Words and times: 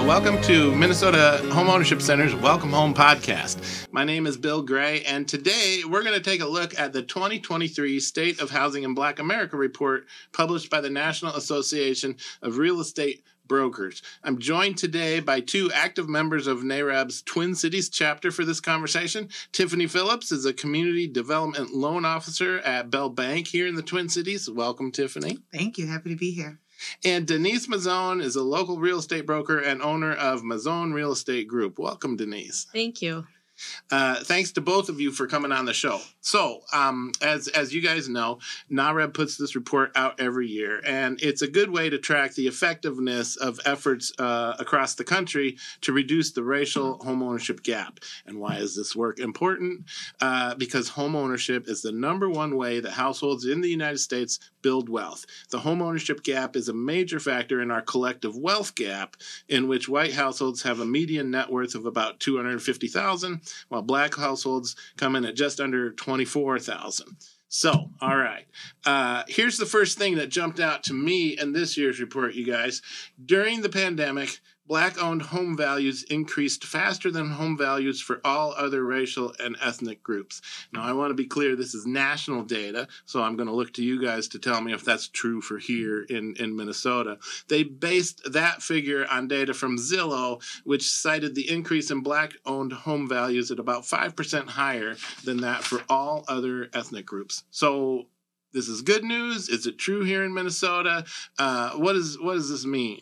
Uh, 0.00 0.04
welcome 0.06 0.40
to 0.40 0.74
Minnesota 0.74 1.46
Home 1.52 1.68
Ownership 1.68 2.00
Center's 2.00 2.34
Welcome 2.34 2.70
Home 2.70 2.94
podcast. 2.94 3.86
My 3.92 4.02
name 4.02 4.26
is 4.26 4.38
Bill 4.38 4.62
Gray, 4.62 5.02
and 5.02 5.28
today 5.28 5.82
we're 5.86 6.02
going 6.02 6.14
to 6.14 6.24
take 6.24 6.40
a 6.40 6.46
look 6.46 6.78
at 6.78 6.94
the 6.94 7.02
2023 7.02 8.00
State 8.00 8.40
of 8.40 8.50
Housing 8.50 8.84
in 8.84 8.94
Black 8.94 9.18
America 9.18 9.58
report 9.58 10.06
published 10.32 10.70
by 10.70 10.80
the 10.80 10.88
National 10.88 11.34
Association 11.34 12.16
of 12.40 12.56
Real 12.56 12.80
Estate 12.80 13.24
brokers. 13.46 14.00
I'm 14.24 14.38
joined 14.38 14.78
today 14.78 15.20
by 15.20 15.40
two 15.40 15.70
active 15.74 16.08
members 16.08 16.46
of 16.46 16.60
NAREB's 16.60 17.20
Twin 17.22 17.54
Cities 17.54 17.90
chapter 17.90 18.30
for 18.30 18.46
this 18.46 18.60
conversation. 18.60 19.28
Tiffany 19.52 19.86
Phillips 19.86 20.32
is 20.32 20.46
a 20.46 20.54
community 20.54 21.08
development 21.08 21.74
loan 21.74 22.06
officer 22.06 22.60
at 22.60 22.90
Bell 22.90 23.10
Bank 23.10 23.48
here 23.48 23.66
in 23.66 23.74
the 23.74 23.82
Twin 23.82 24.08
Cities. 24.08 24.48
Welcome, 24.48 24.92
Tiffany. 24.92 25.38
Thank 25.52 25.76
you. 25.76 25.88
Happy 25.88 26.08
to 26.08 26.16
be 26.16 26.30
here. 26.30 26.58
And 27.04 27.26
Denise 27.26 27.66
Mazone 27.66 28.22
is 28.22 28.36
a 28.36 28.42
local 28.42 28.78
real 28.78 28.98
estate 28.98 29.26
broker 29.26 29.58
and 29.58 29.82
owner 29.82 30.12
of 30.12 30.42
Mazone 30.42 30.92
Real 30.92 31.12
Estate 31.12 31.48
Group. 31.48 31.78
Welcome, 31.78 32.16
Denise. 32.16 32.66
Thank 32.72 33.02
you. 33.02 33.26
Uh, 33.90 34.16
thanks 34.22 34.52
to 34.52 34.60
both 34.60 34.88
of 34.88 35.00
you 35.00 35.12
for 35.12 35.26
coming 35.26 35.52
on 35.52 35.64
the 35.64 35.74
show. 35.74 36.00
So, 36.20 36.62
um, 36.72 37.12
as 37.22 37.48
as 37.48 37.74
you 37.74 37.80
guys 37.80 38.08
know, 38.08 38.38
NAREB 38.70 39.14
puts 39.14 39.36
this 39.36 39.54
report 39.54 39.90
out 39.96 40.20
every 40.20 40.46
year, 40.46 40.80
and 40.84 41.20
it's 41.22 41.42
a 41.42 41.48
good 41.48 41.70
way 41.70 41.90
to 41.90 41.98
track 41.98 42.34
the 42.34 42.46
effectiveness 42.46 43.36
of 43.36 43.58
efforts 43.64 44.12
uh, 44.18 44.54
across 44.58 44.94
the 44.94 45.04
country 45.04 45.56
to 45.80 45.92
reduce 45.92 46.32
the 46.32 46.42
racial 46.42 46.98
homeownership 46.98 47.62
gap. 47.62 48.00
And 48.26 48.38
why 48.38 48.56
is 48.56 48.76
this 48.76 48.94
work 48.94 49.18
important? 49.18 49.86
Uh, 50.20 50.54
because 50.54 50.90
homeownership 50.90 51.68
is 51.68 51.82
the 51.82 51.92
number 51.92 52.28
one 52.28 52.56
way 52.56 52.80
that 52.80 52.92
households 52.92 53.46
in 53.46 53.60
the 53.60 53.68
United 53.68 53.98
States 53.98 54.38
build 54.62 54.88
wealth. 54.88 55.24
The 55.50 55.58
homeownership 55.58 56.22
gap 56.22 56.54
is 56.54 56.68
a 56.68 56.74
major 56.74 57.18
factor 57.18 57.62
in 57.62 57.70
our 57.70 57.82
collective 57.82 58.36
wealth 58.36 58.74
gap, 58.74 59.16
in 59.48 59.68
which 59.68 59.88
white 59.88 60.12
households 60.12 60.62
have 60.62 60.80
a 60.80 60.86
median 60.86 61.30
net 61.30 61.50
worth 61.50 61.74
of 61.74 61.86
about 61.86 62.20
two 62.20 62.36
hundred 62.36 62.62
fifty 62.62 62.88
thousand 62.88 63.40
while 63.68 63.82
black 63.82 64.14
households 64.14 64.76
come 64.96 65.16
in 65.16 65.24
at 65.24 65.36
just 65.36 65.60
under 65.60 65.92
24,000. 65.92 67.16
So, 67.52 67.90
all 68.00 68.16
right. 68.16 68.46
Uh, 68.86 69.24
here's 69.26 69.56
the 69.56 69.66
first 69.66 69.98
thing 69.98 70.14
that 70.16 70.28
jumped 70.28 70.60
out 70.60 70.84
to 70.84 70.94
me 70.94 71.36
in 71.36 71.52
this 71.52 71.76
year's 71.76 72.00
report, 72.00 72.34
you 72.34 72.46
guys. 72.46 72.80
During 73.26 73.60
the 73.60 73.68
pandemic, 73.68 74.38
black 74.70 75.02
owned 75.02 75.20
home 75.20 75.56
values 75.56 76.04
increased 76.04 76.62
faster 76.64 77.10
than 77.10 77.28
home 77.28 77.58
values 77.58 78.00
for 78.00 78.20
all 78.24 78.54
other 78.56 78.84
racial 78.84 79.34
and 79.40 79.56
ethnic 79.60 80.00
groups. 80.00 80.40
Now, 80.72 80.82
I 80.82 80.92
want 80.92 81.10
to 81.10 81.14
be 81.14 81.26
clear 81.26 81.56
this 81.56 81.74
is 81.74 81.86
national 81.86 82.44
data, 82.44 82.86
so 83.04 83.20
I'm 83.20 83.34
going 83.34 83.48
to 83.48 83.54
look 83.54 83.72
to 83.74 83.82
you 83.82 84.00
guys 84.00 84.28
to 84.28 84.38
tell 84.38 84.60
me 84.60 84.72
if 84.72 84.84
that's 84.84 85.08
true 85.08 85.40
for 85.40 85.58
here 85.58 86.02
in, 86.02 86.36
in 86.38 86.54
Minnesota. 86.54 87.18
They 87.48 87.64
based 87.64 88.32
that 88.32 88.62
figure 88.62 89.08
on 89.10 89.26
data 89.26 89.54
from 89.54 89.76
Zillow, 89.76 90.40
which 90.62 90.88
cited 90.88 91.34
the 91.34 91.50
increase 91.50 91.90
in 91.90 92.04
black 92.04 92.34
owned 92.46 92.72
home 92.72 93.08
values 93.08 93.50
at 93.50 93.58
about 93.58 93.82
5% 93.82 94.46
higher 94.50 94.94
than 95.24 95.38
that 95.38 95.64
for 95.64 95.82
all 95.88 96.24
other 96.28 96.70
ethnic 96.72 97.06
groups. 97.06 97.42
So, 97.50 98.06
this 98.52 98.68
is 98.68 98.82
good 98.82 99.02
news. 99.02 99.48
Is 99.48 99.66
it 99.66 99.78
true 99.78 100.04
here 100.04 100.22
in 100.22 100.32
Minnesota? 100.32 101.06
Uh, 101.40 101.70
what, 101.70 101.96
is, 101.96 102.20
what 102.20 102.34
does 102.34 102.50
this 102.50 102.64
mean? 102.64 103.00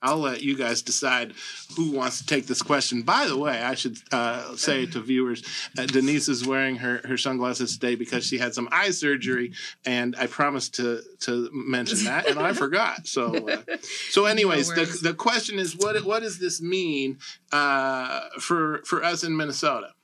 I'll 0.00 0.18
let 0.18 0.42
you 0.42 0.56
guys 0.56 0.82
decide 0.82 1.34
who 1.76 1.90
wants 1.90 2.18
to 2.18 2.26
take 2.26 2.46
this 2.46 2.62
question. 2.62 3.02
By 3.02 3.26
the 3.26 3.36
way, 3.36 3.60
I 3.60 3.74
should 3.74 3.98
uh, 4.12 4.54
say 4.54 4.86
to 4.86 5.00
viewers, 5.00 5.42
uh, 5.76 5.86
Denise 5.86 6.28
is 6.28 6.46
wearing 6.46 6.76
her, 6.76 7.00
her 7.04 7.16
sunglasses 7.16 7.76
today 7.76 7.96
because 7.96 8.24
she 8.24 8.38
had 8.38 8.54
some 8.54 8.68
eye 8.70 8.90
surgery, 8.90 9.52
and 9.84 10.14
I 10.16 10.28
promised 10.28 10.74
to 10.76 11.02
to 11.20 11.50
mention 11.52 12.04
that, 12.04 12.28
and 12.28 12.38
I 12.38 12.52
forgot. 12.52 13.08
So, 13.08 13.48
uh, 13.48 13.62
so 14.10 14.26
anyways, 14.26 14.70
no 14.70 14.84
the 14.84 15.08
the 15.08 15.14
question 15.14 15.58
is, 15.58 15.76
what 15.76 16.04
what 16.04 16.22
does 16.22 16.38
this 16.38 16.62
mean 16.62 17.18
uh, 17.50 18.20
for 18.38 18.82
for 18.84 19.02
us 19.02 19.24
in 19.24 19.36
Minnesota? 19.36 19.94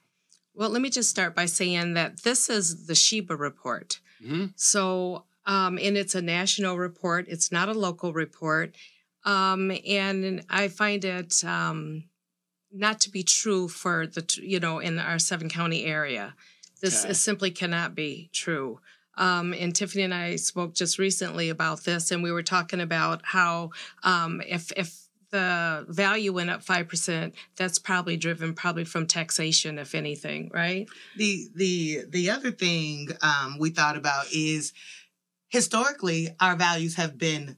Well, 0.57 0.71
let 0.71 0.83
me 0.83 0.91
just 0.91 1.11
start 1.11 1.37
by 1.37 1.47
saying 1.47 1.95
that 1.95 2.23
this 2.23 2.49
is 2.49 2.87
the 2.87 2.95
SHIBA 2.95 3.39
report. 3.39 4.01
Mm-hmm. 4.25 4.47
So, 4.55 5.25
um, 5.47 5.79
and 5.83 5.97
it's 5.97 6.15
a 6.15 6.23
national 6.23 6.79
report. 6.79 7.27
It's 7.29 7.51
not 7.51 7.69
a 7.69 7.75
local 7.75 8.13
report 8.13 8.75
um, 9.25 9.73
and 9.87 10.45
I 10.51 10.69
find 10.69 11.05
it 11.05 11.45
um, 11.45 12.05
not 12.73 13.01
to 13.01 13.11
be 13.11 13.23
true 13.23 13.69
for 13.69 14.07
the, 14.07 14.39
you 14.43 14.61
know, 14.61 14.79
in 14.79 14.99
our 14.99 15.19
seven 15.19 15.49
county 15.49 15.85
area. 15.85 16.35
This 16.81 17.05
okay. 17.05 17.15
simply 17.15 17.51
cannot 17.51 17.95
be 17.95 18.29
true. 18.33 18.81
Um, 19.17 19.55
and 19.55 19.75
Tiffany 19.75 20.03
and 20.03 20.13
I 20.13 20.37
spoke 20.37 20.75
just 20.75 20.99
recently 20.99 21.49
about 21.49 21.85
this, 21.85 22.11
and 22.11 22.23
we 22.23 22.33
were 22.33 22.43
talking 22.43 22.81
about 22.81 23.23
how 23.25 23.71
um, 24.03 24.43
if 24.47 24.73
if 24.73 25.05
the 25.31 25.85
value 25.89 26.33
went 26.33 26.51
up 26.51 26.63
five 26.63 26.89
percent, 26.89 27.35
that's 27.57 27.79
probably 27.79 28.17
driven 28.17 28.55
probably 28.55 28.85
from 28.85 29.07
taxation, 29.07 29.79
if 29.79 29.95
anything, 29.95 30.51
right? 30.53 30.89
The 31.17 31.49
the 31.55 32.05
the 32.09 32.31
other 32.31 32.51
thing 32.51 33.11
um, 33.23 33.57
we 33.59 33.71
thought 33.71 33.97
about 33.97 34.27
is 34.33 34.73
historically 35.49 36.35
our 36.41 36.57
values 36.57 36.97
have 36.97 37.17
been 37.17 37.57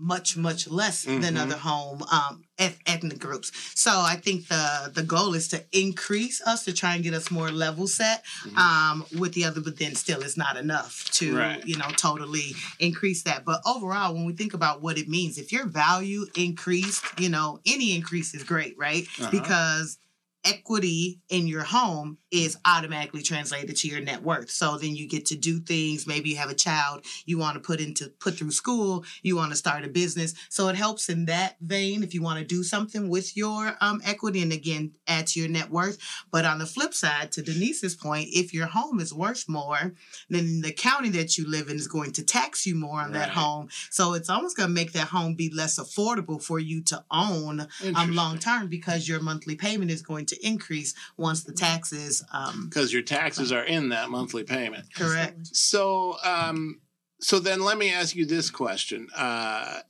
much 0.00 0.36
much 0.36 0.68
less 0.68 1.04
mm-hmm. 1.04 1.20
than 1.20 1.36
other 1.36 1.56
home 1.56 2.02
um, 2.10 2.44
ethnic 2.58 3.18
groups. 3.18 3.52
So 3.74 3.90
I 3.90 4.16
think 4.16 4.48
the 4.48 4.90
the 4.94 5.02
goal 5.02 5.34
is 5.34 5.48
to 5.48 5.64
increase 5.72 6.40
us 6.42 6.64
to 6.64 6.72
try 6.72 6.94
and 6.94 7.04
get 7.04 7.14
us 7.14 7.30
more 7.30 7.50
level 7.50 7.86
set 7.86 8.24
mm-hmm. 8.44 8.58
um, 8.58 9.06
with 9.18 9.34
the 9.34 9.44
other, 9.44 9.60
but 9.60 9.78
then 9.78 9.94
still 9.94 10.22
it's 10.22 10.36
not 10.36 10.56
enough 10.56 11.08
to 11.12 11.36
right. 11.36 11.66
you 11.66 11.76
know 11.76 11.88
totally 11.96 12.54
increase 12.78 13.22
that. 13.24 13.44
But 13.44 13.60
overall, 13.66 14.14
when 14.14 14.24
we 14.24 14.32
think 14.32 14.54
about 14.54 14.82
what 14.82 14.98
it 14.98 15.08
means, 15.08 15.38
if 15.38 15.52
your 15.52 15.66
value 15.66 16.26
increased, 16.36 17.04
you 17.18 17.28
know 17.28 17.60
any 17.66 17.94
increase 17.94 18.34
is 18.34 18.42
great, 18.42 18.76
right? 18.78 19.06
Uh-huh. 19.18 19.30
Because 19.30 19.98
equity 20.44 21.20
in 21.28 21.46
your 21.46 21.64
home 21.64 22.18
is 22.30 22.56
automatically 22.64 23.22
translated 23.22 23.76
to 23.76 23.88
your 23.88 24.00
net 24.00 24.22
worth. 24.22 24.50
So 24.50 24.76
then 24.78 24.94
you 24.94 25.08
get 25.08 25.26
to 25.26 25.36
do 25.36 25.60
things. 25.60 26.06
Maybe 26.06 26.30
you 26.30 26.36
have 26.36 26.50
a 26.50 26.54
child 26.54 27.04
you 27.24 27.38
want 27.38 27.54
to 27.54 27.60
put 27.60 27.80
into 27.80 28.08
put 28.20 28.34
through 28.34 28.50
school. 28.50 29.04
You 29.22 29.36
want 29.36 29.50
to 29.50 29.56
start 29.56 29.84
a 29.84 29.88
business. 29.88 30.34
So 30.48 30.68
it 30.68 30.76
helps 30.76 31.08
in 31.08 31.26
that 31.26 31.56
vein 31.60 32.02
if 32.02 32.14
you 32.14 32.22
want 32.22 32.38
to 32.38 32.44
do 32.44 32.62
something 32.62 33.08
with 33.08 33.36
your 33.36 33.76
um, 33.80 34.00
equity 34.04 34.42
and 34.42 34.52
again 34.52 34.92
add 35.06 35.28
to 35.28 35.40
your 35.40 35.48
net 35.48 35.70
worth. 35.70 35.98
But 36.30 36.44
on 36.44 36.58
the 36.58 36.66
flip 36.66 36.94
side, 36.94 37.32
to 37.32 37.42
Denise's 37.42 37.94
point, 37.94 38.28
if 38.32 38.54
your 38.54 38.66
home 38.66 39.00
is 39.00 39.12
worth 39.12 39.48
more, 39.48 39.94
then 40.28 40.60
the 40.60 40.72
county 40.72 41.10
that 41.10 41.36
you 41.36 41.48
live 41.48 41.68
in 41.68 41.76
is 41.76 41.88
going 41.88 42.12
to 42.12 42.24
tax 42.24 42.66
you 42.66 42.74
more 42.74 43.00
on 43.00 43.12
right. 43.12 43.20
that 43.20 43.30
home. 43.30 43.68
So 43.90 44.14
it's 44.14 44.30
almost 44.30 44.56
going 44.56 44.68
to 44.68 44.74
make 44.74 44.92
that 44.92 45.08
home 45.08 45.34
be 45.34 45.50
less 45.50 45.78
affordable 45.78 46.42
for 46.42 46.58
you 46.58 46.82
to 46.84 47.04
own 47.10 47.66
um, 47.94 48.14
long 48.14 48.38
term 48.38 48.68
because 48.68 49.08
your 49.08 49.20
monthly 49.20 49.56
payment 49.56 49.90
is 49.90 50.02
going 50.02 50.26
to 50.30 50.46
increase 50.46 50.94
once 51.16 51.44
the 51.44 51.52
taxes 51.52 52.22
because 52.64 52.88
um, 52.88 52.92
your 52.92 53.02
taxes 53.02 53.52
are 53.52 53.64
in 53.64 53.90
that 53.90 54.10
monthly 54.10 54.44
payment. 54.44 54.86
Correct. 54.94 55.46
So, 55.46 56.16
um, 56.24 56.80
so 57.20 57.38
then 57.38 57.60
let 57.60 57.78
me 57.78 57.92
ask 57.92 58.16
you 58.16 58.26
this 58.26 58.50
question: 58.50 59.08
uh, 59.16 59.80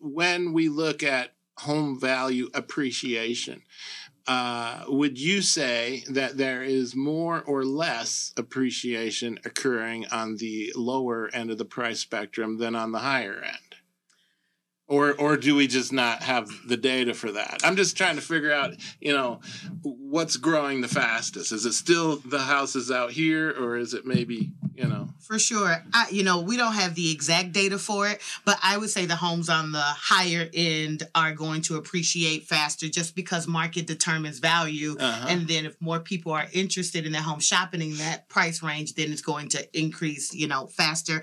When 0.00 0.52
we 0.52 0.68
look 0.68 1.02
at 1.02 1.34
home 1.58 2.00
value 2.00 2.48
appreciation, 2.54 3.62
uh, 4.26 4.84
would 4.88 5.18
you 5.18 5.42
say 5.42 6.04
that 6.08 6.36
there 6.36 6.62
is 6.62 6.94
more 6.94 7.42
or 7.42 7.64
less 7.64 8.32
appreciation 8.36 9.38
occurring 9.44 10.06
on 10.12 10.36
the 10.36 10.72
lower 10.76 11.28
end 11.32 11.50
of 11.50 11.58
the 11.58 11.64
price 11.64 12.00
spectrum 12.00 12.58
than 12.58 12.74
on 12.74 12.92
the 12.92 13.00
higher 13.00 13.42
end? 13.42 13.69
Or 14.90 15.14
or 15.14 15.36
do 15.36 15.54
we 15.54 15.68
just 15.68 15.92
not 15.92 16.22
have 16.24 16.50
the 16.66 16.76
data 16.76 17.14
for 17.14 17.30
that? 17.32 17.60
I'm 17.64 17.76
just 17.76 17.96
trying 17.96 18.16
to 18.16 18.22
figure 18.22 18.52
out 18.52 18.74
you 19.00 19.12
know 19.12 19.40
what's 19.82 20.36
growing 20.36 20.82
the 20.82 20.88
fastest. 20.88 21.52
Is 21.52 21.64
it 21.64 21.72
still 21.72 22.16
the 22.16 22.40
houses 22.40 22.90
out 22.90 23.12
here 23.12 23.50
or 23.50 23.76
is 23.76 23.94
it 23.94 24.04
maybe 24.04 24.50
you 24.74 24.86
know? 24.86 25.08
For 25.20 25.38
sure. 25.38 25.84
I, 25.94 26.08
you 26.10 26.24
know 26.24 26.40
we 26.40 26.56
don't 26.56 26.74
have 26.74 26.96
the 26.96 27.12
exact 27.12 27.52
data 27.52 27.78
for 27.78 28.08
it 28.08 28.20
but 28.44 28.58
i 28.62 28.76
would 28.76 28.90
say 28.90 29.06
the 29.06 29.14
homes 29.14 29.48
on 29.48 29.70
the 29.70 29.78
higher 29.80 30.48
end 30.52 31.06
are 31.14 31.32
going 31.32 31.62
to 31.62 31.76
appreciate 31.76 32.44
faster 32.44 32.88
just 32.88 33.14
because 33.14 33.46
market 33.46 33.86
determines 33.86 34.38
value. 34.38 34.96
Uh-huh. 34.98 35.26
and 35.28 35.46
then 35.46 35.66
if 35.66 35.80
more 35.80 36.00
people 36.00 36.32
are 36.32 36.46
interested 36.52 37.06
in 37.06 37.12
their 37.12 37.22
home 37.22 37.38
shopping 37.38 37.80
in 37.80 37.96
that 37.98 38.28
price 38.28 38.62
range 38.62 38.94
then 38.94 39.12
it's 39.12 39.22
going 39.22 39.48
to 39.50 39.78
increase 39.78 40.34
you 40.34 40.48
know 40.48 40.66
faster. 40.66 41.22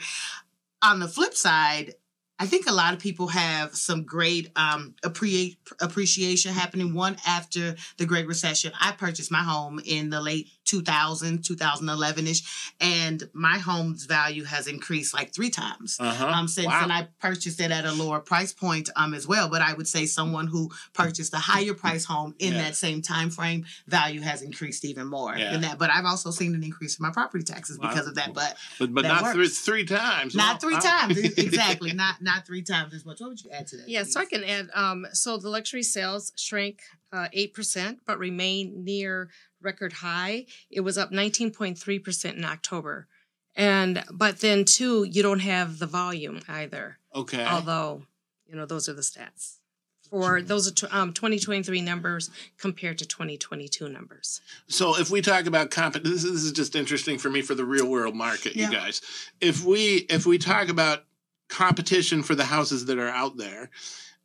On 0.82 1.00
the 1.00 1.08
flip 1.08 1.34
side 1.34 1.96
I 2.40 2.46
think 2.46 2.70
a 2.70 2.74
lot 2.74 2.94
of 2.94 3.00
people 3.00 3.28
have 3.28 3.76
some 3.76 4.04
great 4.04 4.52
um, 4.56 4.94
appre- 5.04 5.58
appreciation 5.82 6.54
happening. 6.54 6.94
One 6.94 7.18
after 7.26 7.76
the 7.98 8.06
Great 8.06 8.28
Recession, 8.28 8.72
I 8.80 8.92
purchased 8.92 9.32
my 9.32 9.42
home 9.42 9.80
in 9.84 10.12
the 10.12 10.22
late 10.22 10.48
2000, 10.66 11.44
2011 11.44 12.28
ish, 12.28 12.74
and 12.80 13.28
my 13.34 13.58
home's 13.58 14.06
value 14.06 14.44
has 14.44 14.68
increased 14.68 15.14
like 15.14 15.34
three 15.34 15.50
times 15.50 15.98
uh-huh. 16.00 16.28
um, 16.28 16.48
since. 16.48 16.68
Wow. 16.68 16.82
And 16.84 16.94
I 16.94 17.08
purchased 17.20 17.60
it 17.60 17.72
at 17.72 17.86
a 17.86 17.92
lower 17.92 18.20
price 18.20 18.54
point 18.54 18.90
um, 18.96 19.14
as 19.14 19.28
well. 19.28 19.50
But 19.50 19.62
I 19.62 19.74
would 19.74 19.88
say 19.88 20.06
someone 20.06 20.48
who 20.48 20.70
purchased 20.94 21.34
a 21.34 21.38
higher 21.38 21.74
price 21.74 22.06
home 22.06 22.36
in 22.38 22.54
yeah. 22.54 22.64
that 22.64 22.76
same 22.76 23.02
time 23.02 23.30
frame, 23.30 23.66
value 23.88 24.22
has 24.22 24.42
increased 24.42 24.86
even 24.86 25.08
more 25.08 25.36
yeah. 25.36 25.52
than 25.52 25.62
that. 25.62 25.80
But 25.80 25.90
I've 25.90 26.06
also 26.06 26.30
seen 26.32 26.54
an 26.54 26.64
increase 26.64 27.00
in 27.00 27.04
my 27.04 27.12
property 27.12 27.44
taxes 27.44 27.80
because 27.80 28.08
of 28.08 28.16
that. 28.16 28.34
But 28.34 28.58
but, 28.78 28.94
but 28.94 29.06
not 29.06 29.34
three, 29.34 29.48
three 29.48 29.86
times. 29.86 30.36
Not 30.36 30.62
three 30.62 30.78
times 30.78 31.18
exactly. 31.38 31.94
Not 31.94 32.22
not 32.28 32.46
three 32.46 32.62
times 32.62 32.94
as 32.94 33.06
much. 33.06 33.20
What 33.20 33.30
would 33.30 33.44
you 33.44 33.50
add 33.50 33.66
to 33.68 33.78
that? 33.78 33.90
Yeah, 33.90 34.04
so 34.04 34.20
I 34.20 34.26
can 34.26 34.44
add. 34.44 34.70
Um, 34.76 35.08
so 35.14 35.38
the 35.38 35.50
luxury 35.50 35.82
sales 35.82 36.32
shrank 36.36 36.82
uh, 37.12 37.30
eight 37.34 37.54
percent, 37.54 38.02
but 38.06 38.20
remained 38.20 38.86
near 38.86 39.30
record 39.62 39.94
high. 39.94 40.46
It 40.70 40.82
was 40.82 40.98
up 40.98 41.12
nineteen 41.12 41.52
point 41.52 41.80
three 41.80 42.00
percent 42.00 42.38
in 42.38 42.46
October, 42.46 43.08
and 43.56 44.04
but 44.12 44.42
then 44.42 44.66
too, 44.66 45.06
you 45.06 45.24
don't 45.24 45.40
have 45.40 45.80
the 45.80 45.88
volume 45.88 46.42
either. 46.48 47.00
Okay. 47.16 47.44
Although, 47.44 48.04
you 48.46 48.56
know, 48.56 48.68
those 48.68 48.88
are 48.88 48.94
the 48.94 49.02
stats 49.02 49.58
for 50.10 50.42
those 50.42 50.68
are 50.68 50.72
tw- 50.74 50.94
um, 50.94 51.14
2023 51.14 51.82
numbers 51.82 52.30
compared 52.58 52.98
to 53.00 53.06
2022 53.06 53.90
numbers. 53.90 54.42
So 54.68 54.98
if 54.98 55.10
we 55.10 55.22
talk 55.22 55.46
about 55.46 55.72
comp, 55.72 55.96
this, 55.96 56.24
this 56.24 56.44
is 56.44 56.52
just 56.52 56.76
interesting 56.76 57.18
for 57.18 57.30
me 57.30 57.42
for 57.42 57.56
the 57.56 57.66
real 57.66 57.88
world 57.90 58.16
market, 58.16 58.56
Yeah. 58.56 58.68
you 58.68 58.72
guys. 58.72 59.02
If 59.42 59.64
we 59.64 60.06
if 60.10 60.26
we 60.26 60.38
talk 60.38 60.70
about 60.70 61.04
competition 61.50 62.24
for 62.24 62.36
the 62.36 62.46
houses 62.46 62.86
that 62.86 62.98
are 62.98 63.10
out 63.10 63.38
there, 63.38 63.70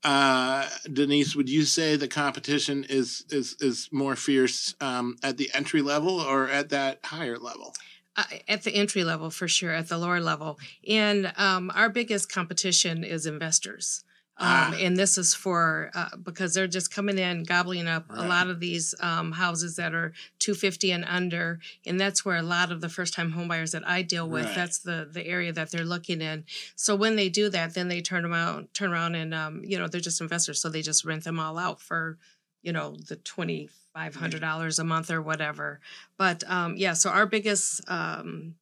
uh, 0.05 0.69
Denise, 0.93 1.37
would 1.37 1.49
you 1.49 1.65
say 1.65 1.97
the 1.97 2.09
competition 2.09 2.85
is 2.89 3.25
is 3.31 3.57
is 3.61 3.89
more 3.93 4.17
fierce 4.17 4.75
um, 4.81 5.17
at 5.23 5.37
the 5.37 5.51
entry 5.55 5.81
level 5.81 6.21
or 6.21 6.49
at 6.49 6.71
that 6.71 6.99
higher 7.05 7.39
level? 7.39 7.75
Uh, 8.17 8.25
at 8.49 8.65
the 8.65 8.75
entry 8.75 9.05
level, 9.05 9.31
for 9.31 9.49
sure, 9.49 9.71
at 9.71 9.89
the 9.89 9.97
lower 9.97 10.21
level. 10.21 10.59
And 10.87 11.33
um, 11.37 11.71
our 11.75 11.89
biggest 11.89 12.31
competition 12.31 13.05
is 13.05 13.27
investors. 13.27 14.05
Um, 14.39 14.49
Ah. 14.49 14.75
and 14.81 14.97
this 14.97 15.19
is 15.19 15.35
for 15.35 15.91
uh, 15.95 16.17
because 16.17 16.55
they're 16.55 16.67
just 16.67 16.91
coming 16.93 17.19
in 17.19 17.45
gobbling 17.45 17.87
up 17.87 18.07
a 18.09 18.27
lot 18.27 18.49
of 18.49 18.61
these 18.61 18.95
um, 19.01 19.33
houses 19.33 19.77
that 19.77 19.93
are 19.95 20.15
250 20.39 20.91
and 20.91 21.05
under 21.05 21.61
and 21.85 22.01
that's 22.01 22.25
where 22.25 22.39
a 22.39 22.43
lot 22.43 22.73
of 22.73 22.81
the 22.81 22.89
first 22.89 23.13
time 23.13 23.33
homebuyers 23.35 23.73
that 23.73 23.87
I 23.87 24.01
deal 24.01 24.27
with 24.27 24.47
Right. 24.47 24.55
that's 24.55 24.79
the 24.79 25.07
the 25.13 25.27
area 25.27 25.53
that 25.53 25.71
they're 25.71 25.85
looking 25.85 26.23
in 26.23 26.45
so 26.77 26.97
when 26.97 27.15
they 27.17 27.29
do 27.29 27.51
that 27.51 27.75
then 27.75 27.89
they 27.89 28.01
turn 28.01 28.25
around 28.25 28.73
turn 28.73 28.91
around 28.91 29.17
and 29.17 29.35
um, 29.35 29.63
you 29.65 29.79
know 29.79 29.87
they're 29.87 30.01
just 30.01 30.21
investors 30.23 30.63
so 30.63 30.71
they 30.71 30.83
just 30.83 31.05
rent 31.05 31.25
them 31.25 31.39
all 31.39 31.59
out 31.59 31.79
for 31.81 32.17
you 32.63 32.73
know 32.73 32.97
the 33.09 33.17
twenty 33.17 33.69
five 33.95 34.15
hundred 34.15 34.41
dollars 34.41 34.79
a 34.79 34.85
month 34.85 35.11
or 35.11 35.21
whatever 35.21 35.79
but 36.17 36.43
um, 36.51 36.75
yeah 36.79 36.95
so 36.95 37.11
our 37.11 37.27
biggest 37.27 37.83
um, 37.89 38.55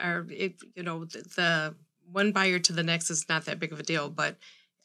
our 0.00 0.24
it, 0.30 0.54
you 0.76 0.84
know 0.84 1.04
the, 1.04 1.18
the 1.34 1.74
one 2.12 2.30
buyer 2.30 2.60
to 2.60 2.72
the 2.72 2.84
next 2.84 3.10
is 3.10 3.28
not 3.28 3.44
that 3.46 3.58
big 3.58 3.72
of 3.72 3.80
a 3.80 3.82
deal 3.82 4.08
but 4.08 4.36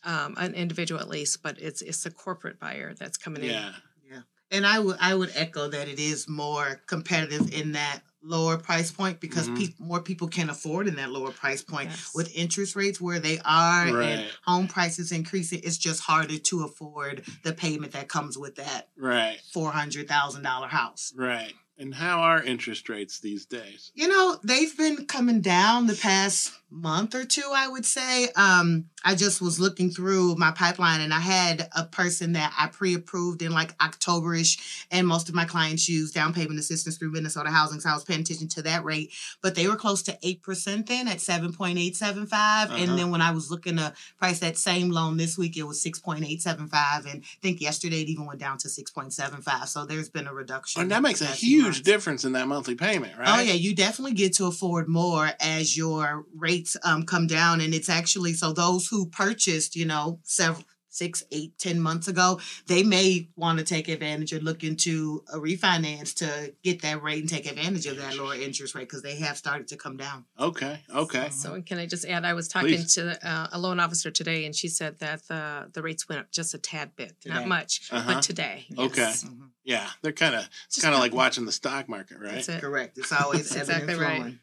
um, 0.06 0.36
an 0.38 0.54
individual 0.54 1.02
at 1.02 1.10
least, 1.10 1.42
but 1.44 1.60
it's 1.60 1.81
it's 1.81 2.06
a 2.06 2.12
corporate 2.12 2.60
buyer 2.60 2.94
that's 2.94 3.18
coming 3.18 3.44
in. 3.44 3.50
Yeah. 3.52 3.72
Yeah, 4.10 4.22
and 4.52 4.66
I 4.66 4.80
would 4.80 4.98
I 5.02 5.16
would 5.16 5.31
echo 5.36 5.68
that 5.68 5.88
it 5.88 6.00
is 6.00 6.28
more 6.30 6.81
competitive 6.88 7.54
in 7.54 7.74
that 7.74 8.02
lower 8.28 8.57
price 8.57 8.92
point 8.92 9.19
because 9.19 9.48
Mhm. 9.50 9.57
peop 9.57 9.80
more 9.80 10.02
people 10.02 10.28
can 10.28 10.50
afford 10.50 10.88
in 10.88 10.96
that 10.96 11.12
lower 11.12 11.31
price 11.31 11.62
point 11.63 11.90
Yes. 11.92 12.12
with 12.16 12.31
interest 12.36 12.75
rates 12.75 13.00
where 13.00 13.19
they 13.19 13.38
are 13.46 14.02
and 14.02 14.25
home 14.44 14.68
prices 14.68 15.12
increasing. 15.12 15.62
It's 15.63 15.78
just 15.78 16.02
harder 16.02 16.40
to 16.40 16.63
afford 16.63 17.24
the 17.44 17.54
payment 17.54 17.92
that 17.94 18.07
comes 18.10 18.36
with 18.38 18.56
that 18.56 18.90
Right. 18.98 19.40
four 19.54 19.72
hundred 19.72 20.07
thousand 20.07 20.42
dollar 20.42 20.68
house. 20.68 21.13
Right. 21.16 21.54
And 21.78 21.94
how 21.94 22.22
are 22.22 22.42
interest 22.42 22.88
rates 22.90 23.19
these 23.19 23.46
days? 23.46 23.92
You 23.94 24.07
know, 24.07 24.40
they've 24.44 24.75
been 24.78 25.06
coming 25.06 25.42
down 25.42 25.86
the 25.88 25.94
past 25.96 26.52
month 26.75 27.16
or 27.16 27.25
two, 27.25 27.50
I 27.54 27.68
would 27.68 27.86
say. 27.86 28.30
Um, 28.36 28.86
I 29.04 29.16
just 29.16 29.42
was 29.42 29.60
looking 29.60 29.92
through 29.92 30.36
my 30.36 30.51
pipeline 30.51 31.00
and 31.00 31.13
I 31.13 31.19
had 31.19 31.69
a 31.75 31.86
person 31.86 32.33
that 32.33 32.54
I 32.57 32.68
pre-approved 32.68 33.42
in 33.42 33.51
like 33.51 33.74
October-ish, 33.81 34.86
and 34.92 35.07
most 35.07 35.30
of 35.30 35.36
my 35.36 35.45
clients 35.45 35.88
use 35.88 36.12
down 36.12 36.33
payment 36.33 36.60
assistance 36.60 36.98
through 36.98 37.12
Minnesota 37.12 37.50
Housing. 37.50 37.80
So 37.80 37.89
I 37.89 37.94
was 37.94 38.04
paying 38.04 38.22
attention 38.22 38.48
to 38.50 38.62
that 38.63 38.83
rate. 38.83 39.13
But 39.42 39.56
they 39.56 39.68
were 39.68 39.75
close 39.75 40.04
to 40.04 40.18
eight 40.24 40.42
percent 40.44 40.88
then 40.88 41.07
at 41.07 41.22
seven 41.22 41.54
point 41.54 41.77
eight 41.77 41.95
seven 41.95 42.27
five. 42.27 42.69
Uh-huh. 42.69 42.78
And 42.83 42.98
then 42.98 43.12
when 43.12 43.21
I 43.21 43.31
was 43.31 43.50
looking 43.50 43.78
to 43.78 43.94
price 44.18 44.39
that 44.39 44.57
same 44.57 44.89
loan 44.89 45.18
this 45.18 45.38
week, 45.38 45.56
it 45.57 45.63
was 45.63 45.81
six 45.81 46.00
point 46.00 46.25
eight 46.25 46.42
seven 46.42 46.68
five. 46.68 47.06
And 47.06 47.24
I 47.24 47.38
think 47.42 47.62
yesterday 47.62 48.01
it 48.01 48.10
even 48.10 48.25
went 48.25 48.39
down 48.39 48.57
to 48.60 48.69
six 48.69 48.92
point 48.92 49.13
seven 49.13 49.42
five. 49.42 49.69
So 49.69 49.86
there's 49.86 50.10
been 50.10 50.28
a 50.28 50.33
reduction. 50.33 50.81
And 50.81 50.92
that 50.92 51.01
makes 51.01 51.21
a 51.21 51.25
the 51.25 51.30
past 51.30 51.39
few 51.39 51.63
huge 51.66 51.83
difference 51.83 52.25
in 52.25 52.33
that 52.33 52.48
monthly 52.48 52.75
payment, 52.75 53.18
right? 53.18 53.39
Oh 53.39 53.42
yeah, 53.42 53.54
you 53.54 53.75
definitely 53.75 54.13
get 54.13 54.33
to 54.33 54.45
afford 54.45 54.88
more 54.88 55.30
as 55.39 55.78
your 55.78 56.25
rates 56.66 56.78
um 56.84 57.04
come 57.04 57.28
down, 57.28 57.62
and 57.62 57.74
it's 57.74 57.90
actually 57.90 58.34
so 58.34 58.52
those 58.54 58.88
who 58.88 59.08
purchased, 59.08 59.76
you 59.76 59.86
know, 59.86 60.20
several 60.24 60.64
six, 60.90 61.26
eight, 61.34 61.52
ten 61.60 61.78
months 61.78 62.08
ago, 62.08 62.40
they 62.68 62.82
may 62.82 63.28
want 63.36 63.60
to 63.60 63.66
take 63.66 63.90
advantage 63.90 64.32
or 64.32 64.40
look 64.40 64.64
into 64.64 65.22
a 65.34 65.38
refinance 65.38 66.16
to 66.16 66.54
get 66.64 66.82
that 66.84 67.04
rate 67.04 67.20
and 67.20 67.28
take 67.28 67.46
advantage 67.46 67.86
of 67.86 67.98
that 67.98 68.16
lower 68.16 68.34
interest 68.34 68.74
rate 68.74 68.88
because 68.88 69.02
they 69.02 69.18
have 69.18 69.36
started 69.36 69.68
to 69.68 69.76
come 69.76 69.98
down. 69.98 70.24
Okay. 70.40 70.80
Okay. 70.96 71.28
So 71.32 71.54
and 71.54 71.66
can 71.66 71.80
I 71.80 71.86
just 71.86 72.06
add? 72.06 72.24
I 72.24 72.34
was 72.34 72.48
talking 72.48 72.70
Please. 72.70 72.94
to 72.94 73.20
uh, 73.30 73.48
a 73.52 73.60
loan 73.60 73.82
officer 73.82 74.10
today, 74.10 74.46
and 74.46 74.56
she 74.56 74.70
said 74.70 75.00
that 75.00 75.28
the 75.28 75.70
the 75.74 75.82
rates 75.82 76.08
went 76.08 76.22
up 76.22 76.32
just 76.32 76.54
a 76.54 76.58
tad 76.58 76.96
bit, 76.96 77.20
Today. 77.20 77.36
not 77.36 77.48
much, 77.48 77.90
Uh-huh. 77.92 78.14
but 78.14 78.24
today. 78.24 78.66
Okay. 78.78 79.02
yes. 79.02 79.26
Mhm. 79.26 79.50
Yeah. 79.66 79.90
They're 80.02 80.14
kind 80.14 80.36
of 80.36 80.48
it's 80.68 80.82
kind 80.82 80.94
of 80.96 81.02
like 81.02 81.14
watching 81.14 81.46
the 81.46 81.52
stock 81.52 81.90
market, 81.90 82.20
right? 82.22 82.36
That's 82.36 82.48
it. 82.48 82.62
Correct. 82.62 82.98
It's 82.98 83.12
always 83.12 83.50
That's 83.50 83.68
exactly 83.68 83.96
right. 83.96 84.36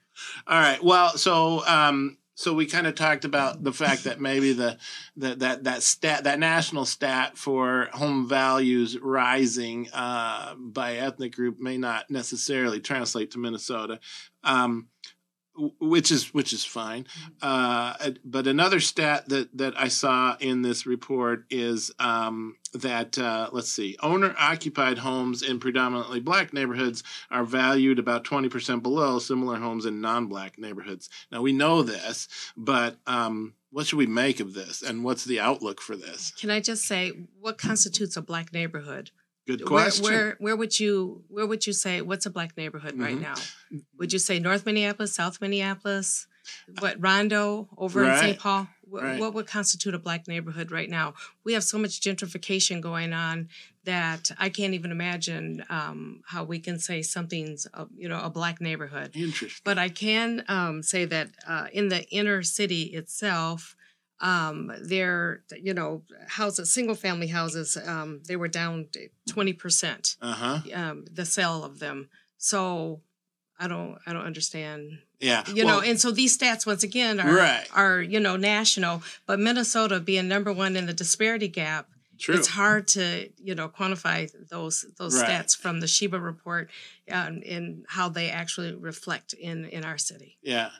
All 0.46 0.60
right. 0.60 0.82
Well, 0.82 1.16
so 1.16 1.66
um, 1.66 2.18
so 2.34 2.54
we 2.54 2.66
kind 2.66 2.86
of 2.86 2.94
talked 2.94 3.24
about 3.24 3.62
the 3.62 3.72
fact 3.72 4.04
that 4.04 4.20
maybe 4.20 4.52
the, 4.52 4.78
the 5.16 5.34
that 5.36 5.64
that 5.64 5.82
stat 5.82 6.24
that 6.24 6.38
national 6.38 6.86
stat 6.86 7.36
for 7.36 7.88
home 7.92 8.28
values 8.28 8.98
rising 8.98 9.88
uh, 9.92 10.54
by 10.56 10.96
ethnic 10.96 11.34
group 11.34 11.60
may 11.60 11.76
not 11.76 12.10
necessarily 12.10 12.80
translate 12.80 13.30
to 13.32 13.38
Minnesota. 13.38 14.00
Um, 14.42 14.88
which 15.80 16.10
is 16.10 16.32
which 16.32 16.52
is 16.52 16.64
fine, 16.64 17.06
uh, 17.42 17.94
but 18.24 18.46
another 18.46 18.80
stat 18.80 19.28
that 19.28 19.56
that 19.56 19.78
I 19.78 19.88
saw 19.88 20.36
in 20.40 20.62
this 20.62 20.86
report 20.86 21.44
is 21.50 21.90
um, 21.98 22.56
that 22.74 23.18
uh, 23.18 23.50
let's 23.52 23.70
see, 23.70 23.96
owner 24.02 24.34
occupied 24.38 24.98
homes 24.98 25.42
in 25.42 25.60
predominantly 25.60 26.20
black 26.20 26.52
neighborhoods 26.52 27.02
are 27.30 27.44
valued 27.44 27.98
about 27.98 28.24
20% 28.24 28.82
below 28.82 29.18
similar 29.18 29.56
homes 29.56 29.84
in 29.84 30.00
non-black 30.00 30.58
neighborhoods. 30.58 31.08
Now 31.30 31.42
we 31.42 31.52
know 31.52 31.82
this, 31.82 32.28
but 32.56 32.96
um, 33.06 33.54
what 33.70 33.86
should 33.86 33.98
we 33.98 34.06
make 34.06 34.40
of 34.40 34.54
this 34.54 34.82
and 34.82 35.04
what's 35.04 35.24
the 35.24 35.40
outlook 35.40 35.80
for 35.80 35.96
this? 35.96 36.32
Can 36.32 36.50
I 36.50 36.60
just 36.60 36.84
say 36.84 37.12
what 37.40 37.58
constitutes 37.58 38.16
a 38.16 38.22
black 38.22 38.52
neighborhood? 38.52 39.10
Good 39.46 39.64
question. 39.64 40.04
where 40.04 40.36
where 40.38 40.56
would 40.56 40.78
you 40.78 41.24
where 41.28 41.46
would 41.46 41.66
you 41.66 41.72
say 41.72 42.00
what's 42.00 42.26
a 42.26 42.30
black 42.30 42.56
neighborhood 42.56 42.98
right 42.98 43.16
Mhm. 43.16 43.20
now? 43.22 43.34
Would 43.98 44.12
you 44.12 44.18
say 44.18 44.38
North 44.38 44.64
Minneapolis, 44.64 45.14
South 45.14 45.40
Minneapolis, 45.40 46.26
what 46.78 46.96
Rondo 47.00 47.68
over 47.76 48.04
in 48.04 48.16
St. 48.18 48.38
Paul? 48.38 48.68
What, 48.82 49.02
Right. 49.02 49.18
what 49.18 49.32
would 49.32 49.46
constitute 49.46 49.94
a 49.94 49.98
black 49.98 50.28
neighborhood 50.28 50.70
right 50.70 50.88
now? 50.90 51.14
We 51.44 51.54
have 51.54 51.64
so 51.64 51.78
much 51.78 52.00
gentrification 52.00 52.80
going 52.82 53.12
on 53.14 53.48
that 53.84 54.30
I 54.38 54.48
can't 54.50 54.74
even 54.74 54.92
imagine 54.92 55.64
um, 55.70 56.22
how 56.26 56.44
we 56.44 56.58
can 56.60 56.78
say 56.78 57.00
something's 57.02 57.66
a, 57.74 57.86
you 57.96 58.08
know 58.08 58.20
a 58.20 58.30
black 58.30 58.60
neighborhood. 58.60 59.10
Interesting. 59.14 59.62
But 59.64 59.78
I 59.78 59.88
can 59.88 60.44
um, 60.46 60.82
say 60.84 61.04
that 61.06 61.30
uh, 61.48 61.66
in 61.72 61.88
the 61.88 62.04
inner 62.10 62.42
city 62.44 62.82
itself, 62.94 63.74
um, 64.20 64.72
there, 64.82 65.42
you 65.60 65.74
know, 65.74 66.02
houses, 66.28 66.72
single 66.72 66.94
family 66.94 67.26
houses, 67.28 67.76
um, 67.86 68.20
they 68.26 68.36
were 68.36 68.48
down 68.48 68.88
twenty 69.28 69.52
percent. 69.52 70.16
Uh 70.22 70.32
huh. 70.32 70.58
Um, 70.74 71.04
the 71.10 71.24
sale 71.24 71.64
of 71.64 71.78
them. 71.80 72.08
So 72.38 73.00
I 73.58 73.68
don't, 73.68 73.98
I 74.06 74.12
don't 74.12 74.24
understand. 74.24 74.98
Yeah. 75.20 75.44
You 75.48 75.64
Well, 75.64 75.80
know, 75.80 75.86
and 75.88 76.00
so 76.00 76.10
these 76.10 76.36
stats 76.36 76.66
once 76.66 76.82
again 76.82 77.20
are 77.20 77.34
Right. 77.34 77.66
are 77.74 78.00
you 78.02 78.18
know 78.20 78.36
national, 78.36 79.02
but 79.26 79.38
Minnesota 79.40 80.00
being 80.00 80.28
number 80.28 80.52
one 80.52 80.76
in 80.76 80.86
the 80.86 80.92
disparity 80.92 81.48
gap. 81.48 81.88
true. 82.18 82.34
It's 82.36 82.48
hard 82.48 82.86
to 82.88 83.30
you 83.38 83.54
know 83.54 83.68
quantify 83.68 84.30
those 84.48 84.84
those 84.98 85.20
Right. 85.20 85.28
stats 85.30 85.56
from 85.56 85.80
the 85.80 85.86
SHIBA 85.86 86.22
report 86.22 86.70
um, 87.10 87.42
and 87.48 87.84
how 87.88 88.08
they 88.08 88.30
actually 88.30 88.74
reflect 88.74 89.32
in 89.32 89.64
in 89.66 89.84
our 89.84 89.98
city. 89.98 90.38
Yeah. 90.42 90.70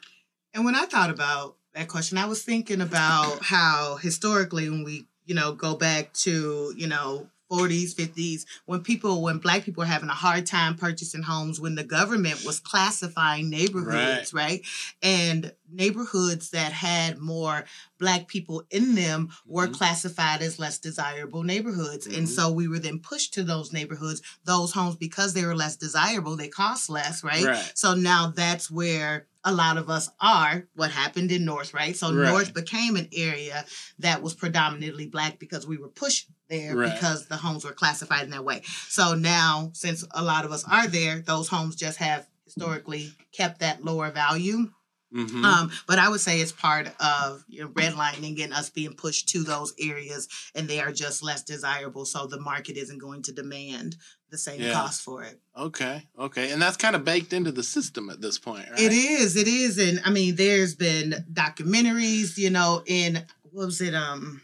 And 0.54 0.64
when 0.64 0.74
I 0.74 0.86
thought 0.86 1.10
about 1.10 1.56
that 1.74 1.88
question, 1.88 2.18
I 2.18 2.26
was 2.26 2.42
thinking 2.42 2.80
about 2.80 3.42
how 3.42 3.96
historically, 3.96 4.68
when 4.68 4.84
we, 4.84 5.06
you 5.24 5.34
know, 5.34 5.52
go 5.52 5.74
back 5.74 6.12
to, 6.14 6.74
you 6.76 6.86
know, 6.86 7.28
40s, 7.50 7.94
50s, 7.94 8.46
when 8.64 8.80
people, 8.80 9.20
when 9.22 9.36
black 9.36 9.64
people 9.64 9.82
were 9.82 9.86
having 9.86 10.08
a 10.08 10.14
hard 10.14 10.46
time 10.46 10.74
purchasing 10.74 11.22
homes, 11.22 11.60
when 11.60 11.74
the 11.74 11.84
government 11.84 12.42
was 12.46 12.58
classifying 12.58 13.50
neighborhoods, 13.50 14.32
right? 14.32 14.62
And 15.02 15.52
neighborhoods 15.70 16.50
that 16.50 16.72
had 16.72 17.18
more 17.18 17.64
black 17.98 18.26
people 18.26 18.64
in 18.70 18.94
them 18.94 19.28
were 19.46 19.68
Mhm. 19.68 19.74
classified 19.74 20.40
as 20.40 20.58
less 20.58 20.78
desirable 20.78 21.42
neighborhoods. 21.42 22.06
And 22.06 22.26
Mhm. 22.26 22.34
so 22.34 22.50
we 22.50 22.68
were 22.68 22.78
then 22.78 23.00
pushed 23.00 23.34
to 23.34 23.42
those 23.44 23.70
neighborhoods, 23.70 24.22
those 24.44 24.72
homes, 24.72 24.96
because 24.96 25.34
they 25.34 25.44
were 25.44 25.54
less 25.56 25.76
desirable, 25.76 26.36
they 26.36 26.48
cost 26.48 26.88
less, 26.88 27.22
right? 27.22 27.44
Right. 27.46 27.72
So 27.74 27.94
now 27.94 28.28
that's 28.34 28.70
where 28.70 29.26
a 29.44 29.52
lot 29.52 29.76
of 29.76 29.90
us 29.90 30.08
are. 30.20 30.68
What 30.74 30.90
happened 30.90 31.32
in 31.32 31.44
North, 31.44 31.74
right? 31.74 31.96
So 31.96 32.14
Right. 32.14 32.28
North 32.28 32.54
became 32.54 32.96
an 32.96 33.08
area 33.12 33.64
that 33.98 34.22
was 34.22 34.34
predominantly 34.34 35.06
black 35.06 35.38
because 35.38 35.66
we 35.66 35.76
were 35.78 35.88
pushed 35.88 36.28
there 36.48 36.76
Right. 36.76 36.92
because 36.92 37.26
the 37.26 37.36
homes 37.36 37.64
were 37.64 37.72
classified 37.72 38.24
in 38.24 38.30
that 38.30 38.44
way. 38.44 38.62
So 38.88 39.14
now, 39.14 39.70
since 39.74 40.04
a 40.12 40.22
lot 40.22 40.44
of 40.44 40.52
us 40.52 40.64
are 40.64 40.86
there, 40.86 41.20
those 41.20 41.48
homes 41.48 41.74
just 41.76 41.98
have 41.98 42.26
historically 42.44 43.12
kept 43.32 43.60
that 43.60 43.84
lower 43.84 44.10
value. 44.10 44.70
Mm-hmm. 45.14 45.44
Um, 45.44 45.70
but 45.86 45.98
I 45.98 46.08
would 46.08 46.20
say 46.20 46.40
it's 46.40 46.52
part 46.52 46.88
of 47.00 47.44
you 47.48 47.62
know, 47.62 47.68
redlining 47.68 48.42
and 48.42 48.52
us 48.52 48.70
being 48.70 48.94
pushed 48.94 49.28
to 49.30 49.42
those 49.42 49.74
areas, 49.78 50.28
and 50.54 50.68
they 50.68 50.80
are 50.80 50.92
just 50.92 51.22
less 51.22 51.42
desirable. 51.42 52.04
So 52.04 52.26
the 52.26 52.40
market 52.40 52.76
isn't 52.76 52.98
going 52.98 53.22
to 53.22 53.32
demand 53.32 53.96
the 54.30 54.38
same 54.38 54.60
yeah. 54.60 54.72
cost 54.72 55.02
for 55.02 55.22
it. 55.22 55.38
Okay, 55.56 56.06
okay, 56.18 56.50
and 56.50 56.60
that's 56.60 56.78
kind 56.78 56.96
of 56.96 57.04
baked 57.04 57.32
into 57.32 57.52
the 57.52 57.62
system 57.62 58.08
at 58.08 58.20
this 58.20 58.38
point, 58.38 58.68
right? 58.70 58.80
It 58.80 58.92
is, 58.92 59.36
it 59.36 59.46
is, 59.46 59.78
and 59.78 60.00
I 60.04 60.10
mean, 60.10 60.36
there's 60.36 60.74
been 60.74 61.26
documentaries, 61.32 62.38
you 62.38 62.50
know, 62.50 62.82
in 62.86 63.22
what 63.50 63.66
was 63.66 63.80
it, 63.82 63.94
um, 63.94 64.40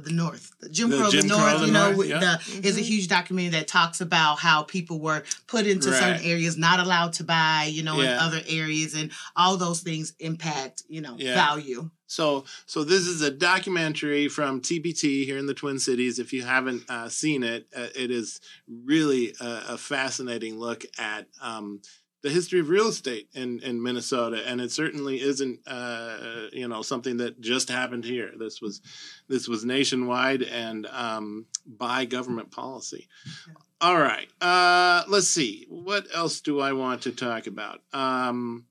the 0.00 0.12
North, 0.12 0.50
the 0.60 0.68
Jim 0.68 0.90
Crow, 0.90 1.10
the, 1.10 1.22
the 1.22 1.28
North, 1.28 1.60
you 1.60 1.72
know, 1.72 1.92
North, 1.92 2.08
yeah. 2.08 2.18
the, 2.18 2.26
mm-hmm. 2.26 2.64
is 2.64 2.76
a 2.76 2.80
huge 2.80 3.08
documentary 3.08 3.50
that 3.50 3.68
talks 3.68 4.00
about 4.00 4.38
how 4.38 4.62
people 4.62 5.00
were 5.00 5.22
put 5.46 5.66
into 5.66 5.90
right. 5.90 5.98
certain 5.98 6.24
areas, 6.24 6.56
not 6.56 6.80
allowed 6.80 7.12
to 7.14 7.24
buy, 7.24 7.68
you 7.70 7.82
know, 7.82 8.00
yeah. 8.00 8.14
in 8.14 8.18
other 8.18 8.40
areas, 8.48 8.94
and 8.94 9.10
all 9.36 9.56
those 9.56 9.80
things 9.80 10.14
impact, 10.18 10.82
you 10.88 11.00
know, 11.00 11.16
yeah. 11.18 11.34
value. 11.34 11.90
So, 12.06 12.44
so 12.66 12.84
this 12.84 13.06
is 13.06 13.22
a 13.22 13.30
documentary 13.30 14.28
from 14.28 14.60
TPT 14.60 15.24
here 15.24 15.38
in 15.38 15.46
the 15.46 15.54
Twin 15.54 15.78
Cities. 15.78 16.18
If 16.18 16.32
you 16.32 16.42
haven't 16.42 16.88
uh, 16.88 17.08
seen 17.08 17.42
it, 17.42 17.66
uh, 17.74 17.88
it 17.94 18.10
is 18.10 18.40
really 18.68 19.34
a, 19.40 19.62
a 19.70 19.78
fascinating 19.78 20.58
look 20.58 20.84
at. 20.98 21.26
Um, 21.40 21.80
the 22.24 22.30
history 22.30 22.58
of 22.58 22.70
real 22.70 22.88
estate 22.88 23.28
in, 23.34 23.60
in 23.60 23.82
Minnesota, 23.82 24.42
and 24.46 24.58
it 24.58 24.72
certainly 24.72 25.20
isn't 25.20 25.60
uh, 25.66 26.46
you 26.54 26.66
know 26.66 26.80
something 26.80 27.18
that 27.18 27.38
just 27.38 27.68
happened 27.68 28.02
here. 28.02 28.32
This 28.36 28.62
was 28.62 28.80
this 29.28 29.46
was 29.46 29.66
nationwide 29.66 30.42
and 30.42 30.86
um, 30.86 31.44
by 31.66 32.06
government 32.06 32.50
policy. 32.50 33.08
All 33.78 33.98
right, 33.98 34.26
uh, 34.40 35.04
let's 35.06 35.28
see. 35.28 35.66
What 35.68 36.06
else 36.14 36.40
do 36.40 36.60
I 36.60 36.72
want 36.72 37.02
to 37.02 37.12
talk 37.12 37.46
about? 37.46 37.82
Um, 37.92 38.64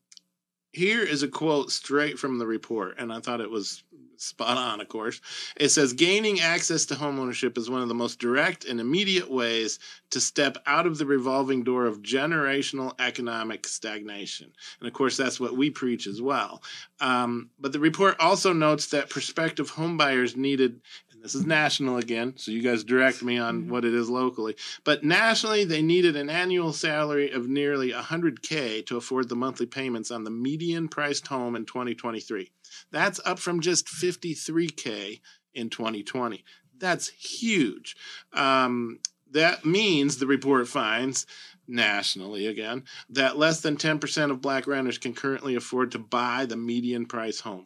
here 0.71 1.03
is 1.03 1.21
a 1.21 1.27
quote 1.27 1.69
straight 1.69 2.17
from 2.17 2.39
the 2.39 2.47
report, 2.47 2.95
and 2.97 3.13
I 3.13 3.19
thought 3.19 3.39
it 3.39 3.51
was 3.51 3.83
spot 4.23 4.57
on, 4.57 4.81
of 4.81 4.87
course. 4.87 5.21
It 5.55 5.69
says 5.69 5.93
gaining 5.93 6.39
access 6.39 6.85
to 6.85 6.95
homeownership 6.95 7.57
is 7.57 7.69
one 7.69 7.81
of 7.81 7.87
the 7.87 7.93
most 7.93 8.19
direct 8.19 8.65
and 8.65 8.79
immediate 8.79 9.29
ways 9.29 9.79
to 10.11 10.21
step 10.21 10.57
out 10.65 10.85
of 10.85 10.97
the 10.97 11.05
revolving 11.05 11.63
door 11.63 11.85
of 11.85 12.01
generational 12.01 12.93
economic 12.99 13.67
stagnation. 13.67 14.51
And 14.79 14.87
of 14.87 14.93
course, 14.93 15.17
that's 15.17 15.39
what 15.39 15.57
we 15.57 15.69
preach 15.69 16.07
as 16.07 16.21
well. 16.21 16.61
Um, 16.99 17.49
but 17.59 17.71
the 17.71 17.79
report 17.79 18.15
also 18.19 18.53
notes 18.53 18.87
that 18.87 19.09
prospective 19.09 19.71
homebuyers 19.71 20.35
needed 20.35 20.81
and 21.13 21.23
this 21.23 21.35
is 21.35 21.45
national 21.45 21.97
again, 21.97 22.33
so 22.35 22.51
you 22.51 22.61
guys 22.61 22.83
direct 22.83 23.23
me 23.23 23.37
on 23.37 23.61
mm-hmm. 23.61 23.71
what 23.71 23.85
it 23.85 23.93
is 23.93 24.09
locally. 24.09 24.55
But 24.83 25.03
nationally, 25.03 25.63
they 25.63 25.81
needed 25.81 26.15
an 26.15 26.29
annual 26.29 26.73
salary 26.73 27.31
of 27.31 27.47
nearly 27.47 27.91
100K 27.91 28.85
to 28.87 28.97
afford 28.97 29.29
the 29.29 29.35
monthly 29.35 29.65
payments 29.65 30.11
on 30.11 30.23
the 30.23 30.31
median 30.31 30.89
priced 30.89 31.27
home 31.27 31.55
in 31.55 31.65
2023. 31.65 32.51
That's 32.91 33.19
up 33.25 33.39
from 33.39 33.61
just 33.61 33.87
53K 33.87 35.21
in 35.53 35.69
2020. 35.69 36.43
That's 36.77 37.09
huge. 37.09 37.95
Um, 38.33 38.99
that 39.31 39.65
means 39.65 40.17
the 40.17 40.27
report 40.27 40.67
finds 40.67 41.25
nationally 41.67 42.45
again 42.45 42.83
that 43.09 43.37
less 43.37 43.61
than 43.61 43.77
10% 43.77 44.31
of 44.31 44.41
black 44.41 44.67
renters 44.67 44.97
can 44.97 45.13
currently 45.13 45.55
afford 45.55 45.91
to 45.91 45.99
buy 45.99 46.45
the 46.45 46.57
median 46.57 47.05
price 47.05 47.39
home. 47.39 47.65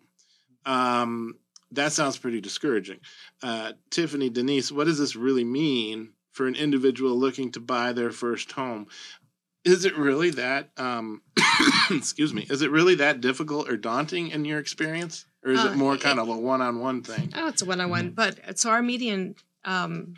Um, 0.65 1.35
that 1.71 1.91
sounds 1.91 2.17
pretty 2.17 2.41
discouraging. 2.41 2.99
Uh, 3.43 3.73
Tiffany, 3.89 4.29
Denise, 4.29 4.71
what 4.71 4.85
does 4.85 4.99
this 4.99 5.15
really 5.15 5.43
mean 5.43 6.13
for 6.31 6.47
an 6.47 6.55
individual 6.55 7.17
looking 7.17 7.51
to 7.51 7.59
buy 7.59 7.91
their 7.93 8.11
first 8.11 8.51
home? 8.51 8.87
Is 9.67 9.85
it 9.85 9.97
really 9.97 10.29
that, 10.31 10.69
um, 10.77 11.21
excuse 11.91 12.33
me, 12.33 12.47
is 12.49 12.61
it 12.61 12.71
really 12.71 12.95
that 12.95 13.19
difficult 13.19 13.69
or 13.69 13.75
daunting 13.75 14.29
in 14.29 14.45
your 14.45 14.59
experience? 14.59 15.25
Or 15.43 15.51
is 15.51 15.59
uh, 15.59 15.69
it 15.69 15.75
more 15.75 15.97
kind 15.97 16.19
it, 16.19 16.21
of 16.21 16.29
a 16.29 16.37
one 16.37 16.61
on 16.61 16.79
one 16.79 17.03
thing? 17.03 17.33
Oh, 17.35 17.47
it's 17.49 17.61
a 17.61 17.65
one 17.65 17.81
on 17.81 17.89
one. 17.89 18.11
But 18.11 18.57
so 18.57 18.69
our 18.69 18.81
median 18.81 19.35
um, 19.65 20.15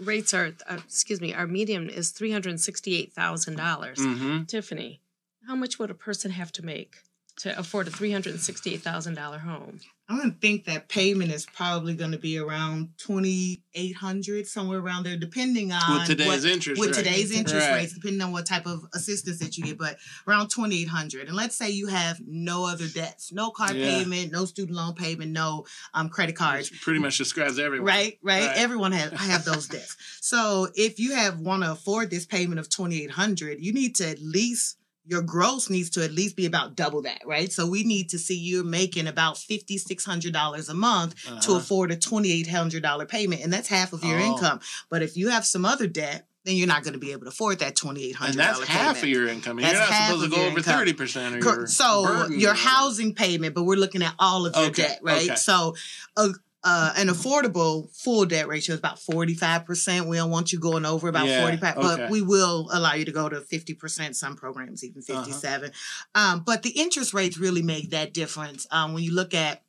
rates 0.00 0.34
are, 0.34 0.52
uh, 0.68 0.78
excuse 0.84 1.20
me, 1.20 1.32
our 1.32 1.46
median 1.46 1.88
is 1.88 2.12
$368,000. 2.12 3.14
Mm-hmm. 3.14 4.44
Tiffany, 4.44 5.00
how 5.46 5.54
much 5.54 5.78
would 5.78 5.90
a 5.90 5.94
person 5.94 6.32
have 6.32 6.50
to 6.52 6.64
make 6.64 6.96
to 7.40 7.58
afford 7.58 7.88
a 7.88 7.90
$368,000 7.90 9.40
home? 9.40 9.80
I'm 10.10 10.18
gonna 10.18 10.34
think 10.40 10.64
that 10.64 10.88
payment 10.88 11.30
is 11.30 11.46
probably 11.46 11.94
gonna 11.94 12.18
be 12.18 12.36
around 12.36 12.88
twenty 12.98 13.62
eight 13.74 13.94
hundred, 13.94 14.48
somewhere 14.48 14.80
around 14.80 15.06
there, 15.06 15.16
depending 15.16 15.70
on 15.70 16.00
with 16.00 16.08
today's 16.08 16.26
what, 16.26 16.44
interest 16.44 16.80
with 16.80 16.96
today's 16.96 17.30
interest 17.30 17.68
right. 17.68 17.76
rates, 17.76 17.94
depending 17.94 18.20
on 18.20 18.32
what 18.32 18.44
type 18.44 18.66
of 18.66 18.84
assistance 18.92 19.38
that 19.38 19.56
you 19.56 19.62
get, 19.62 19.78
but 19.78 19.98
around 20.26 20.48
twenty 20.48 20.82
eight 20.82 20.88
hundred. 20.88 21.28
And 21.28 21.36
let's 21.36 21.54
say 21.54 21.70
you 21.70 21.86
have 21.86 22.18
no 22.26 22.66
other 22.66 22.88
debts, 22.88 23.32
no 23.32 23.52
car 23.52 23.72
yeah. 23.72 23.98
payment, 23.98 24.32
no 24.32 24.46
student 24.46 24.76
loan 24.76 24.94
payment, 24.94 25.30
no 25.30 25.64
um, 25.94 26.08
credit 26.08 26.34
cards. 26.34 26.72
Which 26.72 26.82
pretty 26.82 26.98
much 26.98 27.16
describes 27.16 27.60
everyone. 27.60 27.86
Right, 27.86 28.18
right, 28.20 28.48
right. 28.48 28.56
Everyone 28.56 28.90
has 28.90 29.12
have 29.20 29.44
those 29.44 29.68
debts. 29.68 29.96
So 30.20 30.66
if 30.74 30.98
you 30.98 31.14
have 31.14 31.38
want 31.38 31.62
to 31.62 31.70
afford 31.70 32.10
this 32.10 32.26
payment 32.26 32.58
of 32.58 32.68
twenty 32.68 33.00
eight 33.00 33.12
hundred, 33.12 33.60
you 33.60 33.72
need 33.72 33.94
to 33.96 34.08
at 34.08 34.18
least 34.18 34.76
your 35.10 35.22
gross 35.22 35.68
needs 35.68 35.90
to 35.90 36.04
at 36.04 36.12
least 36.12 36.36
be 36.36 36.46
about 36.46 36.76
double 36.76 37.02
that, 37.02 37.22
right? 37.26 37.50
So 37.50 37.66
we 37.66 37.82
need 37.82 38.10
to 38.10 38.18
see 38.18 38.38
you're 38.38 38.62
making 38.62 39.08
about 39.08 39.36
fifty 39.36 39.76
six 39.76 40.04
hundred 40.04 40.32
dollars 40.32 40.68
a 40.68 40.74
month 40.74 41.16
uh-huh. 41.26 41.40
to 41.40 41.54
afford 41.56 41.90
a 41.90 41.96
twenty 41.96 42.30
eight 42.30 42.48
hundred 42.48 42.84
dollar 42.84 43.06
payment, 43.06 43.42
and 43.42 43.52
that's 43.52 43.66
half 43.66 43.92
of 43.92 44.04
your 44.04 44.20
oh. 44.20 44.24
income. 44.24 44.60
But 44.88 45.02
if 45.02 45.16
you 45.16 45.30
have 45.30 45.44
some 45.44 45.64
other 45.64 45.88
debt, 45.88 46.28
then 46.44 46.54
you're 46.54 46.68
not 46.68 46.84
going 46.84 46.92
to 46.92 47.00
be 47.00 47.10
able 47.10 47.22
to 47.22 47.30
afford 47.30 47.58
that 47.58 47.74
twenty 47.74 48.04
eight 48.04 48.14
hundred. 48.14 48.30
And 48.30 48.40
that's 48.40 48.60
half 48.68 49.00
payment. 49.00 49.02
of 49.02 49.08
your 49.08 49.28
income. 49.28 49.56
That's 49.56 49.72
you're 49.72 49.80
not 49.80 50.06
supposed 50.06 50.30
to 50.30 50.36
go 50.36 50.46
over 50.46 50.60
thirty 50.62 50.92
percent 50.92 51.34
of 51.34 51.42
your. 51.42 51.66
So 51.66 52.28
your 52.28 52.54
housing 52.54 53.12
payment, 53.12 53.56
but 53.56 53.64
we're 53.64 53.74
looking 53.74 54.04
at 54.04 54.14
all 54.20 54.46
of 54.46 54.54
your 54.54 54.66
okay. 54.66 54.82
debt, 54.82 55.00
right? 55.02 55.28
Okay. 55.28 55.34
So 55.34 55.74
a 56.16 56.28
uh, 56.62 56.92
an 56.96 57.08
affordable 57.08 57.94
full 57.96 58.26
debt 58.26 58.46
ratio 58.46 58.74
is 58.74 58.78
about 58.78 58.98
45%. 58.98 60.06
We 60.06 60.18
don't 60.18 60.30
want 60.30 60.52
you 60.52 60.60
going 60.60 60.84
over 60.84 61.08
about 61.08 61.26
yeah, 61.26 61.42
45, 61.42 61.76
okay. 61.76 61.86
but 61.86 62.10
we 62.10 62.20
will 62.20 62.68
allow 62.72 62.94
you 62.94 63.04
to 63.06 63.12
go 63.12 63.28
to 63.28 63.40
50%, 63.40 64.14
some 64.14 64.36
programs 64.36 64.84
even 64.84 65.00
57. 65.00 65.70
Uh-huh. 65.70 66.32
Um, 66.34 66.42
but 66.44 66.62
the 66.62 66.70
interest 66.70 67.14
rates 67.14 67.38
really 67.38 67.62
make 67.62 67.90
that 67.90 68.12
difference. 68.12 68.66
Um, 68.70 68.92
when 68.92 69.02
you 69.02 69.14
look 69.14 69.32
at 69.32 69.62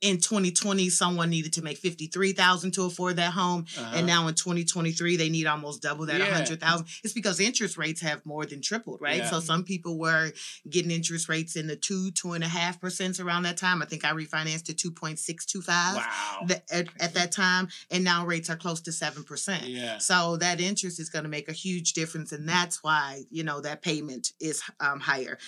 in 0.00 0.18
2020 0.18 0.90
someone 0.90 1.28
needed 1.28 1.52
to 1.52 1.62
make 1.62 1.76
53,000 1.76 2.70
to 2.72 2.84
afford 2.84 3.16
that 3.16 3.32
home 3.32 3.66
uh-huh. 3.76 3.96
and 3.96 4.06
now 4.06 4.28
in 4.28 4.34
2023 4.34 5.16
they 5.16 5.28
need 5.28 5.46
almost 5.46 5.82
double 5.82 6.06
that 6.06 6.18
yeah. 6.18 6.26
100,000 6.26 6.86
it's 7.02 7.12
because 7.12 7.40
interest 7.40 7.76
rates 7.76 8.00
have 8.00 8.24
more 8.24 8.46
than 8.46 8.62
tripled 8.62 9.00
right 9.00 9.18
yeah. 9.18 9.30
so 9.30 9.40
some 9.40 9.64
people 9.64 9.98
were 9.98 10.30
getting 10.68 10.90
interest 10.90 11.28
rates 11.28 11.56
in 11.56 11.66
the 11.66 11.74
two 11.74 12.10
two 12.12 12.32
and 12.32 12.44
a 12.44 12.48
half 12.48 12.80
percent 12.80 13.18
around 13.18 13.42
that 13.42 13.56
time 13.56 13.82
I 13.82 13.86
think 13.86 14.04
I 14.04 14.12
refinanced 14.12 14.64
to 14.76 14.90
2.625 14.90 15.66
wow. 15.68 16.46
at, 16.70 16.88
at 17.00 17.14
that 17.14 17.32
time 17.32 17.68
and 17.90 18.04
now 18.04 18.24
rates 18.24 18.48
are 18.48 18.56
close 18.56 18.80
to 18.82 18.90
7% 18.90 19.60
yeah. 19.66 19.98
so 19.98 20.36
that 20.36 20.60
interest 20.60 21.00
is 21.00 21.08
going 21.08 21.24
to 21.24 21.28
make 21.28 21.48
a 21.48 21.52
huge 21.52 21.92
difference 21.92 22.30
and 22.30 22.48
that's 22.48 22.84
why 22.84 23.22
you 23.30 23.42
know 23.42 23.60
that 23.60 23.82
payment 23.82 24.32
is 24.40 24.62
um, 24.78 25.00
higher 25.00 25.38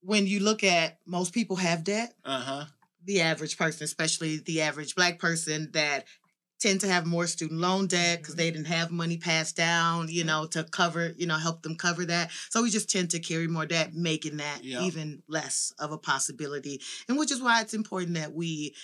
when 0.00 0.26
you 0.26 0.40
look 0.40 0.64
at 0.64 0.98
most 1.06 1.34
people 1.34 1.56
have 1.56 1.84
debt 1.84 2.14
uh-huh 2.24 2.64
the 3.08 3.22
average 3.22 3.56
person, 3.56 3.84
especially 3.84 4.36
the 4.36 4.60
average 4.60 4.94
black 4.94 5.18
person 5.18 5.70
that 5.72 6.04
tend 6.60 6.80
to 6.80 6.88
have 6.88 7.06
more 7.06 7.26
student 7.26 7.60
loan 7.60 7.86
debt 7.86 8.18
because 8.18 8.34
mm-hmm. 8.34 8.38
they 8.38 8.50
didn't 8.50 8.66
have 8.66 8.90
money 8.90 9.16
passed 9.16 9.56
down, 9.56 10.08
you 10.08 10.24
know, 10.24 10.46
to 10.46 10.62
cover, 10.64 11.14
you 11.16 11.26
know, 11.26 11.36
help 11.36 11.62
them 11.62 11.74
cover 11.74 12.04
that. 12.04 12.30
So 12.50 12.62
we 12.62 12.70
just 12.70 12.90
tend 12.90 13.10
to 13.10 13.18
carry 13.18 13.48
more 13.48 13.64
debt, 13.64 13.94
making 13.94 14.36
that 14.36 14.62
yep. 14.62 14.82
even 14.82 15.22
less 15.26 15.72
of 15.78 15.90
a 15.90 15.98
possibility. 15.98 16.80
And 17.08 17.18
which 17.18 17.32
is 17.32 17.40
why 17.40 17.62
it's 17.62 17.74
important 17.74 18.14
that 18.14 18.34
we 18.34 18.74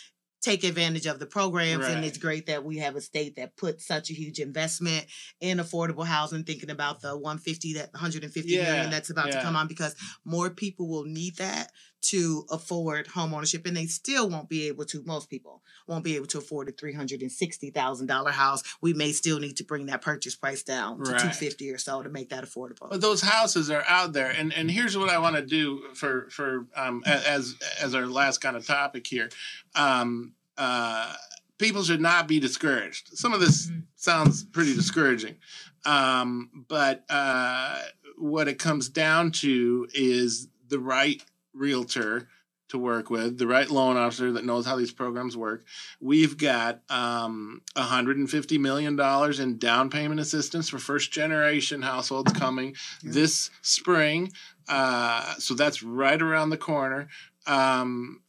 take 0.40 0.62
advantage 0.62 1.06
of 1.06 1.18
the 1.18 1.26
programs 1.26 1.84
right. 1.84 1.96
and 1.96 2.04
it's 2.04 2.18
great 2.18 2.46
that 2.46 2.64
we 2.64 2.76
have 2.76 2.96
a 2.96 3.00
state 3.00 3.36
that 3.36 3.56
put 3.56 3.80
such 3.80 4.10
a 4.10 4.12
huge 4.12 4.38
investment 4.38 5.06
in 5.40 5.56
affordable 5.56 6.04
housing 6.04 6.44
thinking 6.44 6.70
about 6.70 7.00
the 7.00 7.08
mm-hmm. 7.08 7.22
150 7.22 7.74
that 7.74 7.92
150 7.94 8.50
yeah, 8.50 8.62
million 8.62 8.90
that's 8.90 9.08
about 9.08 9.28
yeah. 9.28 9.36
to 9.36 9.42
come 9.42 9.56
on 9.56 9.66
because 9.66 9.96
more 10.24 10.50
people 10.50 10.86
will 10.86 11.04
need 11.04 11.34
that 11.36 11.70
to 12.04 12.44
afford 12.50 13.06
home 13.08 13.34
ownership 13.34 13.66
and 13.66 13.76
they 13.76 13.86
still 13.86 14.28
won't 14.28 14.48
be 14.48 14.68
able 14.68 14.84
to 14.84 15.02
most 15.04 15.30
people 15.30 15.62
won't 15.86 16.04
be 16.04 16.16
able 16.16 16.26
to 16.26 16.38
afford 16.38 16.68
a 16.68 16.72
$360,000 16.72 18.30
house. 18.30 18.62
We 18.80 18.94
may 18.94 19.12
still 19.12 19.38
need 19.38 19.56
to 19.58 19.64
bring 19.64 19.86
that 19.86 20.02
purchase 20.02 20.34
price 20.34 20.62
down 20.62 20.96
to 20.96 21.10
right. 21.10 21.20
250 21.20 21.70
or 21.70 21.78
so 21.78 22.02
to 22.02 22.08
make 22.08 22.30
that 22.30 22.44
affordable. 22.44 22.88
But 22.90 23.00
those 23.00 23.20
houses 23.20 23.70
are 23.70 23.84
out 23.88 24.12
there 24.12 24.30
and 24.30 24.52
and 24.52 24.70
here's 24.70 24.96
what 24.96 25.08
I 25.08 25.18
want 25.18 25.36
to 25.36 25.42
do 25.42 25.82
for 25.94 26.28
for 26.30 26.66
um 26.76 27.02
as 27.06 27.56
as 27.80 27.94
our 27.94 28.06
last 28.06 28.38
kind 28.38 28.56
of 28.56 28.66
topic 28.66 29.06
here. 29.06 29.28
Um 29.74 30.32
uh 30.56 31.14
people 31.58 31.82
should 31.82 32.00
not 32.00 32.28
be 32.28 32.40
discouraged. 32.40 33.16
Some 33.16 33.32
of 33.32 33.40
this 33.40 33.66
mm-hmm. 33.66 33.80
sounds 33.96 34.44
pretty 34.44 34.74
discouraging. 34.74 35.36
Um 35.84 36.64
but 36.68 37.04
uh 37.08 37.80
what 38.16 38.48
it 38.48 38.58
comes 38.58 38.88
down 38.88 39.32
to 39.32 39.88
is 39.92 40.48
the 40.68 40.78
right 40.78 41.22
realtor 41.54 42.28
to 42.68 42.78
work 42.78 43.10
with, 43.10 43.38
the 43.38 43.46
right 43.46 43.70
loan 43.70 43.96
officer 43.96 44.32
that 44.32 44.44
knows 44.44 44.66
how 44.66 44.76
these 44.76 44.92
programs 44.92 45.36
work. 45.36 45.64
We've 46.00 46.36
got 46.36 46.80
um, 46.88 47.62
$150 47.76 48.58
million 48.58 48.98
in 49.40 49.58
down 49.58 49.90
payment 49.90 50.20
assistance 50.20 50.68
for 50.68 50.78
first 50.78 51.12
generation 51.12 51.82
households 51.82 52.32
coming 52.32 52.74
yeah. 53.02 53.12
this 53.12 53.50
spring. 53.62 54.32
Uh, 54.68 55.34
so 55.34 55.54
that's 55.54 55.82
right 55.82 56.20
around 56.20 56.50
the 56.50 56.56
corner. 56.56 57.08
Um, 57.46 58.22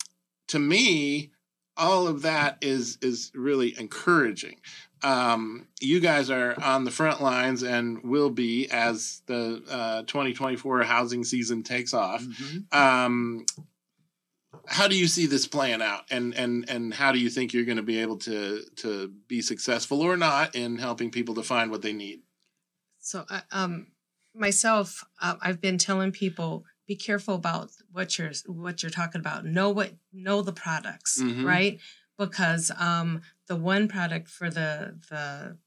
to 0.48 0.60
me, 0.60 1.32
all 1.78 2.08
of 2.08 2.22
that 2.22 2.58
is 2.62 2.98
is 3.02 3.32
really 3.34 3.78
encouraging. 3.78 4.58
Um, 5.06 5.68
you 5.80 6.00
guys 6.00 6.30
are 6.32 6.60
on 6.62 6.84
the 6.84 6.92
front 6.92 7.22
lines 7.22 7.62
and 7.64 8.04
will 8.04 8.32
be 8.32 8.68
as 8.72 9.22
the 9.28 9.62
uh, 9.70 10.02
2024 10.04 10.82
housing 10.84 11.24
season 11.24 11.62
takes 11.62 11.94
off. 11.94 12.24
Mm-hmm. 12.24 12.78
Um, 12.78 13.46
how 14.68 14.88
do 14.88 14.98
you 14.98 15.06
see 15.08 15.28
this 15.28 15.46
playing 15.48 15.82
out, 15.84 16.06
and 16.10 16.34
and 16.34 16.68
and 16.70 16.94
how 16.94 17.12
do 17.12 17.20
you 17.20 17.30
think 17.30 17.54
you're 17.54 17.66
going 17.66 17.78
to 17.78 17.84
be 17.84 18.00
able 18.00 18.18
to 18.20 18.64
to 18.78 19.14
be 19.28 19.42
successful 19.42 20.02
or 20.02 20.18
not 20.18 20.56
in 20.56 20.78
helping 20.80 21.12
people 21.12 21.36
to 21.36 21.44
find 21.44 21.70
what 21.70 21.84
they 21.84 21.94
need? 21.94 22.22
So, 23.00 23.26
uh, 23.30 23.42
um, 23.52 23.88
myself, 24.34 25.04
uh, 25.22 25.36
I've 25.42 25.62
been 25.62 25.78
telling 25.78 26.12
people 26.12 26.66
be 26.88 26.96
careful 26.96 27.36
about 27.36 27.70
what 27.92 28.18
you're 28.18 28.32
what 28.48 28.82
you're 28.82 28.90
talking 28.90 29.22
about. 29.22 29.46
Know 29.46 29.70
what 29.70 29.94
know 30.12 30.42
the 30.42 30.54
products, 30.54 31.22
Mhm. 31.22 31.44
right? 31.46 31.80
Because 32.18 32.72
um, 32.80 33.22
the 33.48 33.56
one 33.56 33.88
product 33.88 34.30
for 34.30 34.50
the 34.50 35.00
the 35.10 35.58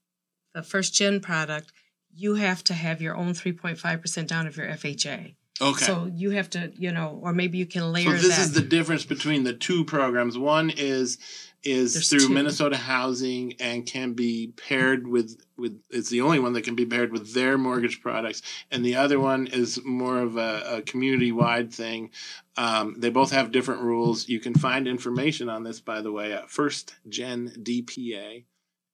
the 0.55 0.63
first 0.63 0.95
gen 0.95 1.21
product, 1.21 1.73
you 2.13 2.35
have 2.35 2.65
to 2.65 2.75
have 2.75 3.01
your 3.01 3.17
own 3.17 3.33
3.5 3.33 4.01
percent 4.01 4.29
down 4.29 4.47
of 4.47 4.57
your 4.57 4.67
FHA. 4.67 5.35
Okay. 5.61 5.85
So 5.85 6.11
you 6.15 6.31
have 6.31 6.49
to, 6.51 6.73
you 6.77 6.93
know, 6.93 7.19
or 7.23 7.33
maybe 7.33 7.59
you 7.59 7.67
can 7.67 7.93
layer. 7.93 8.17
So 8.17 8.29
this 8.29 8.37
that. 8.37 8.41
is 8.41 8.53
the 8.53 8.61
difference 8.61 9.05
between 9.05 9.45
the 9.45 9.53
two 9.53 9.85
programs. 9.85 10.39
One 10.39 10.71
is 10.71 11.19
is 11.65 11.95
There's 11.95 12.09
through 12.09 12.29
two. 12.29 12.35
Minnesota 12.35 12.77
Housing 12.77 13.55
and 13.61 13.85
can 13.85 14.13
be 14.13 14.53
paired 14.57 15.07
with 15.07 15.41
with 15.57 15.81
it's 15.91 16.09
the 16.09 16.21
only 16.21 16.39
one 16.39 16.53
that 16.53 16.63
can 16.63 16.77
be 16.77 16.87
paired 16.87 17.13
with 17.13 17.35
their 17.35 17.59
mortgage 17.59 18.01
products, 18.01 18.43
and 18.71 18.85
the 18.85 18.97
other 18.97 19.19
one 19.19 19.47
is 19.47 19.83
more 19.85 20.21
of 20.21 20.37
a, 20.37 20.77
a 20.77 20.83
community 20.83 21.33
wide 21.33 21.73
thing. 21.73 22.11
Um, 22.57 22.95
they 22.99 23.11
both 23.11 23.33
have 23.33 23.53
different 23.53 23.83
rules. 23.83 24.29
You 24.29 24.41
can 24.41 24.55
find 24.55 24.87
information 24.87 25.49
on 25.49 25.65
this, 25.65 25.81
by 25.81 26.01
the 26.01 26.13
way, 26.13 26.33
at 26.33 26.51
First 26.51 26.95
Gen 27.09 27.53
DPA, 27.59 28.45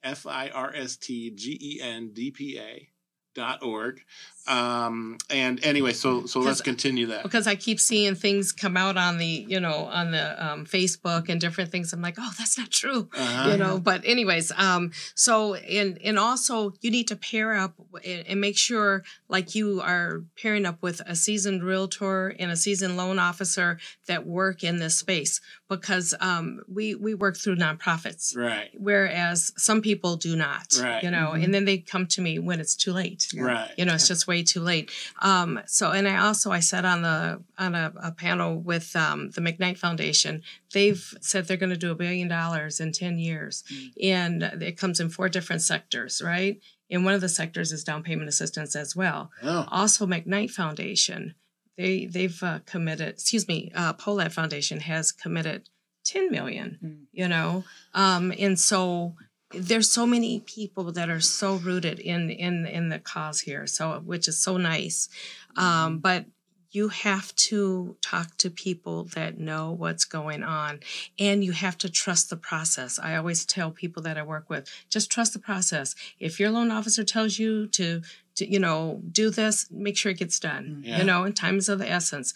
F 0.02 0.26
I 0.26 0.49
R 0.49 0.73
S 0.75 0.97
T 0.97 1.30
G 1.30 1.59
E 1.61 1.80
N 1.83 2.11
D 2.12 2.30
P 2.30 2.59
A 2.59 2.88
dot 3.35 3.62
org. 3.62 4.00
Um, 4.47 5.17
and 5.31 5.65
anyway, 5.65 5.93
so 5.93 6.27
so 6.27 6.41
let's 6.41 6.61
continue 6.61 7.07
that. 7.07 7.23
because 7.23 7.47
I 7.47 7.55
keep 7.55 7.81
seeing 7.81 8.15
things 8.15 8.53
come 8.53 8.77
out 8.77 8.97
on 8.97 9.19
the, 9.19 9.27
you 9.27 9.59
know, 9.59 9.85
on 9.87 10.11
the 10.11 10.47
um, 10.47 10.67
Facebook 10.67 11.29
and 11.29 11.41
different 11.41 11.71
things. 11.71 11.93
I'm 11.93 12.03
like, 12.03 12.17
oh, 12.19 12.31
that's 12.39 12.59
not 12.59 12.71
true. 12.71 13.09
Uh-huh. 13.17 13.51
you 13.51 13.57
know 13.57 13.79
but 13.79 14.03
anyways 14.05 14.51
um 14.57 14.91
so 15.15 15.55
and 15.55 15.99
and 16.05 16.19
also 16.19 16.73
you 16.81 16.91
need 16.91 17.09
to 17.09 17.17
pair 17.17 17.55
up 17.55 17.75
and, 18.05 18.27
and 18.27 18.41
make 18.41 18.57
sure 18.57 19.03
like 19.29 19.55
you 19.55 19.81
are 19.81 20.23
pairing 20.41 20.67
up 20.67 20.83
with 20.83 21.01
a 21.07 21.15
seasoned 21.15 21.63
realtor 21.63 22.29
and 22.39 22.51
a 22.51 22.57
seasoned 22.57 22.97
loan 22.97 23.19
officer 23.19 23.79
that 24.07 24.27
work 24.27 24.63
in 24.65 24.79
this 24.79 24.97
space 24.97 25.41
because 25.69 26.15
um 26.21 26.61
we 26.69 26.95
we 26.95 27.15
work 27.15 27.37
through 27.37 27.57
nonprofits 27.57 28.37
Right. 28.37 28.71
whereas 28.79 29.53
some 29.57 29.81
people 29.83 30.17
do 30.17 30.35
not 30.37 30.67
Right. 30.81 31.03
you 31.03 31.11
know 31.11 31.33
Mhm. 31.35 31.45
and 31.45 31.55
then 31.55 31.65
they 31.65 31.79
come 31.79 32.07
to 32.09 32.21
me 32.21 32.39
when 32.39 32.61
it's 32.61 32.75
too 32.77 32.93
late 32.93 33.27
Right. 33.37 33.71
you 33.77 33.85
know 33.85 33.95
it's 33.95 34.09
just 34.09 34.27
way 34.27 34.34
too 34.43 34.61
late. 34.61 34.91
Um 35.23 35.61
so 35.67 35.93
and 35.93 36.09
i 36.09 36.17
also 36.17 36.50
i 36.50 36.61
said 36.61 36.85
on 36.85 37.03
the 37.03 37.43
on 37.59 37.75
a, 37.75 37.93
a 38.03 38.11
panel 38.11 38.59
with 38.59 38.97
um 38.97 39.31
the 39.31 39.41
mcknight 39.41 39.79
foundation 39.79 40.43
they've 40.73 41.14
said 41.21 41.47
they're 41.47 41.57
going 41.57 41.71
to 41.71 41.76
do 41.76 41.93
a 41.93 41.95
billion 41.95 42.26
dollars 42.29 42.81
in 42.81 42.91
10 42.91 43.19
years. 43.19 43.62
And 44.03 44.43
it 44.43 44.76
comes 44.76 44.99
in 44.99 45.09
four 45.11 45.29
different 45.29 45.62
sectors 45.62 46.21
right? 46.25 46.61
And 46.91 47.05
one 47.05 47.14
of 47.14 47.21
the 47.21 47.29
sectors 47.29 47.73
is 47.73 47.85
down 47.85 48.03
payment 48.03 48.29
assistance 48.29 48.75
as 48.76 48.97
well. 48.97 49.31
Oh. 49.43 49.67
also 49.71 50.07
mcknight 50.07 50.50
foundation 50.50 51.35
they 51.76 52.07
they've 52.07 52.43
uh, 52.43 52.61
committed 52.67 53.11
excuse 53.11 53.47
me 53.49 53.71
uh 53.75 53.93
Pohlad 53.95 54.33
foundation 54.33 54.81
has 54.81 55.12
committed 55.12 55.69
10 56.05 56.31
million 56.31 56.79
Mm. 56.85 56.99
you 57.12 57.29
know? 57.29 57.64
Um 57.94 58.33
and 58.38 58.59
so 58.59 59.14
there's 59.59 59.90
so 59.90 60.07
many 60.07 60.40
people 60.40 60.93
that 60.93 61.09
are 61.09 61.21
so 61.21 61.57
rooted 61.57 61.99
in 61.99 62.31
in 62.31 62.67
in 62.67 62.88
the 62.88 62.99
cause 62.99 63.40
here 63.40 63.67
so 63.67 64.01
which 64.05 64.29
is 64.29 64.38
so 64.38 64.57
nice. 64.57 65.09
Um 65.57 65.99
but 65.99 66.27
you 66.71 66.88
have 66.88 67.33
to 67.37 67.97
talk 68.03 68.37
to 68.37 68.51
people 68.51 69.05
that 69.14 69.38
know 69.38 69.71
what's 69.71 70.05
going 70.05 70.43
on 70.43 70.81
and 71.21 71.45
you 71.45 71.53
have 71.53 71.79
to 71.79 71.88
trust 71.88 72.31
the 72.31 72.37
process. 72.37 72.99
I 72.99 73.14
always 73.14 73.47
tell 73.47 73.71
people 73.71 74.03
that 74.03 74.19
i 74.19 74.25
work 74.25 74.51
with 74.51 74.69
just 74.90 75.09
trust 75.12 75.35
the 75.35 75.38
process. 75.38 75.95
If 76.19 76.40
your 76.40 76.51
loan 76.51 76.73
officer 76.73 77.05
tells 77.05 77.38
you 77.38 77.69
to 77.69 78.03
to 78.37 78.51
you 78.51 78.59
know 78.59 79.01
do 79.12 79.31
this 79.31 79.69
make 79.71 79.97
sure 79.97 80.11
it 80.11 80.19
gets 80.19 80.40
done 80.40 80.83
Yeah. 80.85 80.99
you 80.99 81.05
know 81.05 81.23
and 81.23 81.37
time 81.37 81.59
is 81.59 81.69
of 81.69 81.79
the 81.79 81.88
essence. 81.88 82.35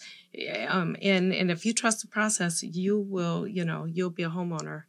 Um 0.69 0.95
and 1.01 1.33
and 1.33 1.51
if 1.51 1.65
you 1.65 1.73
trust 1.73 1.99
the 2.01 2.07
process 2.07 2.63
you 2.63 2.97
will 2.97 3.45
you 3.45 3.65
know 3.65 3.83
you'll 3.85 4.09
be 4.21 4.23
a 4.23 4.29
homeowner 4.29 4.83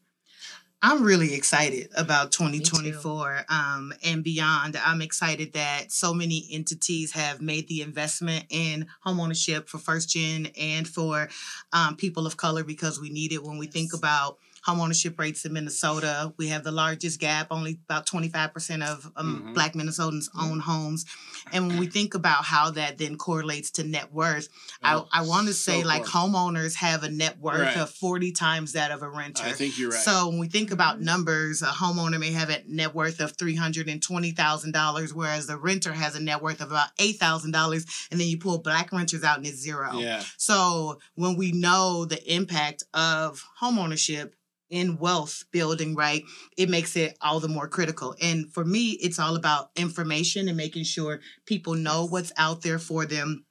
I'm 0.82 1.02
really 1.02 1.34
excited 1.34 1.90
about 1.94 2.32
2024 2.32 3.44
um, 3.50 3.92
and 4.02 4.24
beyond. 4.24 4.78
I'm 4.82 5.02
excited 5.02 5.52
that 5.52 5.92
so 5.92 6.14
many 6.14 6.48
entities 6.50 7.12
have 7.12 7.42
made 7.42 7.68
the 7.68 7.82
investment 7.82 8.46
in 8.48 8.86
homeownership 9.06 9.68
for 9.68 9.76
first 9.76 10.08
gen 10.08 10.48
and 10.58 10.88
for 10.88 11.28
um, 11.74 11.96
people 11.96 12.26
of 12.26 12.38
color 12.38 12.64
because 12.64 12.98
we 12.98 13.10
need 13.10 13.32
it 13.32 13.44
when 13.44 13.58
we 13.58 13.66
think 13.66 13.92
about 13.92 14.38
homeownership 14.66 15.18
rates 15.18 15.44
in 15.44 15.52
Minnesota. 15.52 16.32
We 16.36 16.48
have 16.48 16.64
the 16.64 16.70
largest 16.72 17.18
gap, 17.20 17.48
only 17.50 17.78
about 17.88 18.06
25% 18.06 18.82
of 18.82 19.10
um, 19.16 19.44
Mhm. 19.48 19.54
Black 19.54 19.72
Minnesotans 19.74 20.28
own 20.38 20.60
homes. 20.60 21.04
And 21.52 21.68
when 21.68 21.78
we 21.78 21.86
think 21.86 22.14
about 22.14 22.44
how 22.44 22.70
that 22.72 22.98
then 22.98 23.16
correlates 23.16 23.70
to 23.72 23.84
net 23.84 24.12
worth, 24.12 24.48
Oh, 24.82 25.08
I, 25.12 25.20
I 25.20 25.22
want 25.22 25.48
to 25.48 25.54
say 25.54 25.82
like 25.84 26.04
close. 26.04 26.30
homeowners 26.30 26.74
have 26.76 27.02
a 27.02 27.10
net 27.10 27.38
worth 27.40 27.60
Right. 27.60 27.76
of 27.78 27.90
40 27.90 28.32
times 28.32 28.72
that 28.72 28.90
of 28.90 29.02
a 29.02 29.08
renter. 29.08 29.44
I 29.44 29.52
think 29.52 29.78
you're 29.78 29.90
right. 29.90 30.02
So 30.02 30.28
when 30.28 30.38
we 30.38 30.48
think 30.48 30.70
about 30.70 30.98
Mhm. 30.98 31.02
numbers, 31.04 31.62
a 31.62 31.66
homeowner 31.66 32.18
may 32.20 32.32
have 32.32 32.50
a 32.50 32.62
net 32.66 32.94
worth 32.94 33.20
of 33.20 33.36
three 33.38 33.56
hundred 33.56 33.88
and 33.88 34.02
twenty 34.02 34.32
thousand 34.32 34.72
dollars, 34.72 35.12
whereas 35.14 35.46
the 35.46 35.56
renter 35.56 35.92
has 35.94 36.14
a 36.14 36.20
net 36.20 36.42
worth 36.42 36.60
of 36.60 36.70
about 36.70 36.88
eight 36.98 37.18
thousand 37.18 37.50
dollars, 37.52 37.86
and 38.10 38.20
then 38.20 38.28
you 38.28 38.38
pull 38.38 38.58
black 38.58 38.92
renters 38.92 39.24
out 39.24 39.38
and 39.38 39.46
it's 39.46 39.58
zero. 39.58 39.98
yeah. 39.98 40.22
So 40.36 40.98
when 41.14 41.36
we 41.36 41.52
know 41.52 42.04
the 42.04 42.20
impact 42.32 42.84
of 42.94 43.44
homeownership 43.60 44.32
in 44.70 44.98
wealth 44.98 45.44
building, 45.52 45.94
right, 45.94 46.22
it 46.56 46.68
makes 46.70 46.96
it 46.96 47.16
all 47.20 47.40
the 47.40 47.48
more 47.48 47.68
critical. 47.68 48.14
And 48.22 48.52
for 48.52 48.64
me, 48.64 48.92
it's 49.02 49.18
all 49.18 49.36
about 49.36 49.70
information 49.76 50.48
and 50.48 50.56
making 50.56 50.84
sure 50.84 51.20
people 51.46 51.74
know 51.74 52.06
what's 52.06 52.32
out 52.36 52.62
there 52.62 52.78
for 52.78 53.04
them. 53.06 53.44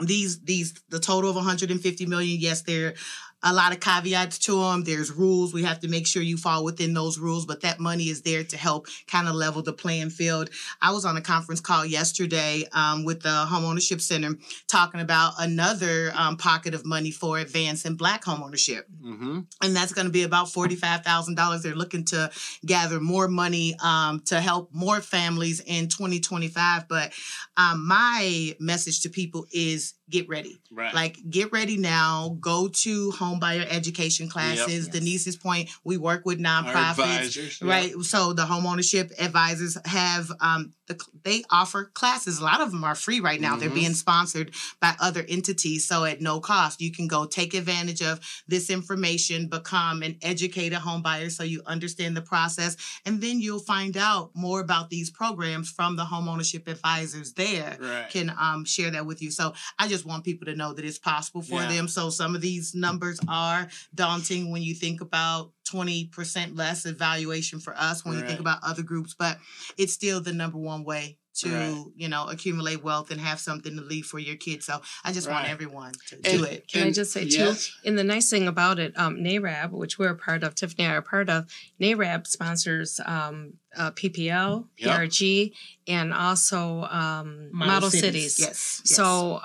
These 0.00 0.40
these 0.42 0.74
the 0.90 1.00
total 1.00 1.30
of 1.30 1.36
150 1.36 2.06
million, 2.06 2.40
yes, 2.40 2.62
they're 2.62 2.94
a 3.42 3.52
lot 3.52 3.72
of 3.72 3.80
caveats 3.80 4.38
to 4.40 4.60
them. 4.60 4.84
There's 4.84 5.10
rules. 5.12 5.54
We 5.54 5.62
have 5.62 5.80
to 5.80 5.88
make 5.88 6.06
sure 6.06 6.22
you 6.22 6.36
fall 6.36 6.64
within 6.64 6.94
those 6.94 7.18
rules, 7.18 7.46
but 7.46 7.60
that 7.60 7.78
money 7.78 8.04
is 8.04 8.22
there 8.22 8.42
to 8.44 8.56
help 8.56 8.86
kind 9.06 9.28
of 9.28 9.34
level 9.34 9.62
the 9.62 9.72
playing 9.72 10.10
field. 10.10 10.50
I 10.82 10.92
was 10.92 11.04
on 11.04 11.16
a 11.16 11.20
conference 11.20 11.60
call 11.60 11.86
yesterday 11.86 12.64
um, 12.72 13.04
with 13.04 13.22
the 13.22 13.46
Homeownership 13.48 14.00
Center 14.00 14.34
talking 14.66 15.00
about 15.00 15.34
another 15.38 16.10
um, 16.14 16.36
pocket 16.36 16.74
of 16.74 16.84
money 16.84 17.10
for 17.10 17.38
advancing 17.38 17.94
Black 17.94 18.24
homeownership 18.24 18.82
Mm-hmm. 19.04 19.40
and 19.62 19.76
that's 19.76 19.92
going 19.92 20.06
to 20.06 20.12
be 20.12 20.22
about 20.24 20.50
forty-five 20.50 21.02
thousand 21.04 21.36
dollars. 21.36 21.62
They're 21.62 21.74
looking 21.74 22.04
to 22.06 22.30
gather 22.66 23.00
more 23.00 23.28
money 23.28 23.74
um, 23.82 24.20
to 24.26 24.40
help 24.40 24.70
more 24.72 25.00
families 25.00 25.60
in 25.64 25.88
twenty 25.88 26.20
twenty-five. 26.20 26.88
But 26.88 27.12
um, 27.56 27.86
my 27.86 28.56
message 28.60 29.00
to 29.02 29.08
people 29.08 29.46
is 29.52 29.94
get 30.10 30.28
ready. 30.28 30.60
Right. 30.70 30.94
Like, 30.94 31.18
get 31.28 31.52
ready 31.52 31.76
now. 31.76 32.36
Go 32.40 32.68
to 32.68 33.10
home 33.12 33.38
buyer 33.40 33.64
education 33.68 34.28
classes. 34.28 34.86
Yes. 34.86 34.88
Denise's 34.88 35.36
point: 35.36 35.68
we 35.84 35.96
work 35.96 36.24
with 36.24 36.38
Our 36.44 36.62
nonprofits. 36.64 36.90
advisors. 36.90 37.60
yeah. 37.62 37.68
Right. 37.70 37.92
So 38.00 38.32
the 38.32 38.42
homeownership 38.44 39.12
advisors 39.20 39.76
have 39.84 40.30
um 40.40 40.72
the 40.88 40.98
they 41.24 41.44
offer 41.50 41.84
classes. 41.94 42.38
A 42.38 42.44
lot 42.44 42.60
of 42.60 42.70
them 42.72 42.82
are 42.84 42.94
free 42.94 43.20
right 43.20 43.40
now. 43.40 43.56
They're 43.56 43.70
Mhm. 43.70 43.74
being 43.74 43.94
sponsored 43.94 44.52
by 44.80 44.96
other 45.00 45.24
entities. 45.28 45.86
So 45.86 46.04
at 46.04 46.20
no 46.20 46.40
cost, 46.40 46.80
you 46.80 46.90
can 46.90 47.06
go 47.06 47.26
take 47.26 47.54
advantage 47.54 48.02
of 48.02 48.20
this 48.48 48.70
information, 48.70 49.48
become 49.48 50.02
an 50.02 50.16
educated 50.22 50.78
home 50.78 51.02
buyer 51.02 51.30
so 51.30 51.42
you 51.44 51.62
understand 51.66 52.16
the 52.16 52.22
process. 52.22 52.76
And 53.04 53.20
then 53.20 53.40
you'll 53.40 53.58
find 53.60 53.96
out 53.96 54.30
more 54.34 54.60
about 54.60 54.90
these 54.90 55.10
programs 55.10 55.70
from 55.70 55.96
the 55.96 56.04
homeownership 56.04 56.66
advisors 56.68 57.32
there 57.34 57.76
Right. 57.80 58.10
can 58.10 58.34
um, 58.38 58.64
share 58.64 58.90
that 58.90 59.06
with 59.06 59.20
you. 59.22 59.30
So 59.30 59.54
I 59.78 59.88
just 59.88 60.04
want 60.06 60.24
people 60.24 60.46
to 60.46 60.54
know 60.56 60.72
that 60.72 60.84
it's 60.84 60.98
possible 60.98 61.42
for 61.42 61.62
Yeah. 61.62 61.68
them. 61.68 61.88
So 61.88 62.10
some 62.10 62.34
of 62.34 62.40
these 62.40 62.74
numbers 62.74 63.18
are 63.28 63.68
daunting 63.94 64.50
when 64.50 64.62
you 64.62 64.74
think 64.74 65.00
about 65.00 65.52
20% 65.64 66.56
less 66.56 66.86
evaluation 66.86 67.60
for 67.60 67.76
us 67.76 68.02
when 68.04 68.16
you 68.18 68.26
think 68.26 68.40
about 68.40 68.58
other 68.62 68.82
groups, 68.82 69.14
but 69.18 69.38
it's 69.76 69.92
still 69.92 70.18
the 70.18 70.32
number 70.32 70.56
one 70.56 70.77
way 70.84 71.18
to 71.38 71.54
right. 71.54 71.84
you 71.96 72.08
know 72.08 72.26
accumulate 72.28 72.82
wealth 72.82 73.10
and 73.10 73.20
have 73.20 73.38
something 73.38 73.76
to 73.76 73.82
leave 73.82 74.06
for 74.06 74.18
your 74.18 74.36
kids. 74.36 74.66
So 74.66 74.80
I 75.04 75.12
just 75.12 75.26
right. 75.26 75.34
want 75.34 75.48
everyone 75.48 75.92
to 76.08 76.16
and, 76.16 76.24
do 76.24 76.44
it. 76.44 76.68
Can 76.68 76.82
and, 76.82 76.90
I 76.90 76.92
just 76.92 77.12
say 77.12 77.24
yes. 77.24 77.66
too? 77.66 77.88
And 77.88 77.98
the 77.98 78.04
nice 78.04 78.28
thing 78.28 78.48
about 78.48 78.78
it, 78.78 78.92
um, 78.98 79.16
NAREB, 79.16 79.70
which 79.70 79.98
we're 79.98 80.10
a 80.10 80.16
part 80.16 80.42
of, 80.42 80.54
Tiffany 80.54 80.84
and 80.84 80.92
I 80.92 80.96
are 80.96 81.02
part 81.02 81.28
of, 81.28 81.46
NAREB 81.80 82.26
sponsors 82.26 83.00
um, 83.04 83.54
uh, 83.76 83.92
PPL, 83.92 84.66
yep. 84.76 85.00
PRG, 85.00 85.52
and 85.86 86.12
also 86.12 86.82
um, 86.82 87.50
model, 87.52 87.74
model 87.74 87.90
cities. 87.90 88.36
cities. 88.36 88.40
Yes. 88.40 88.80
So 88.84 89.40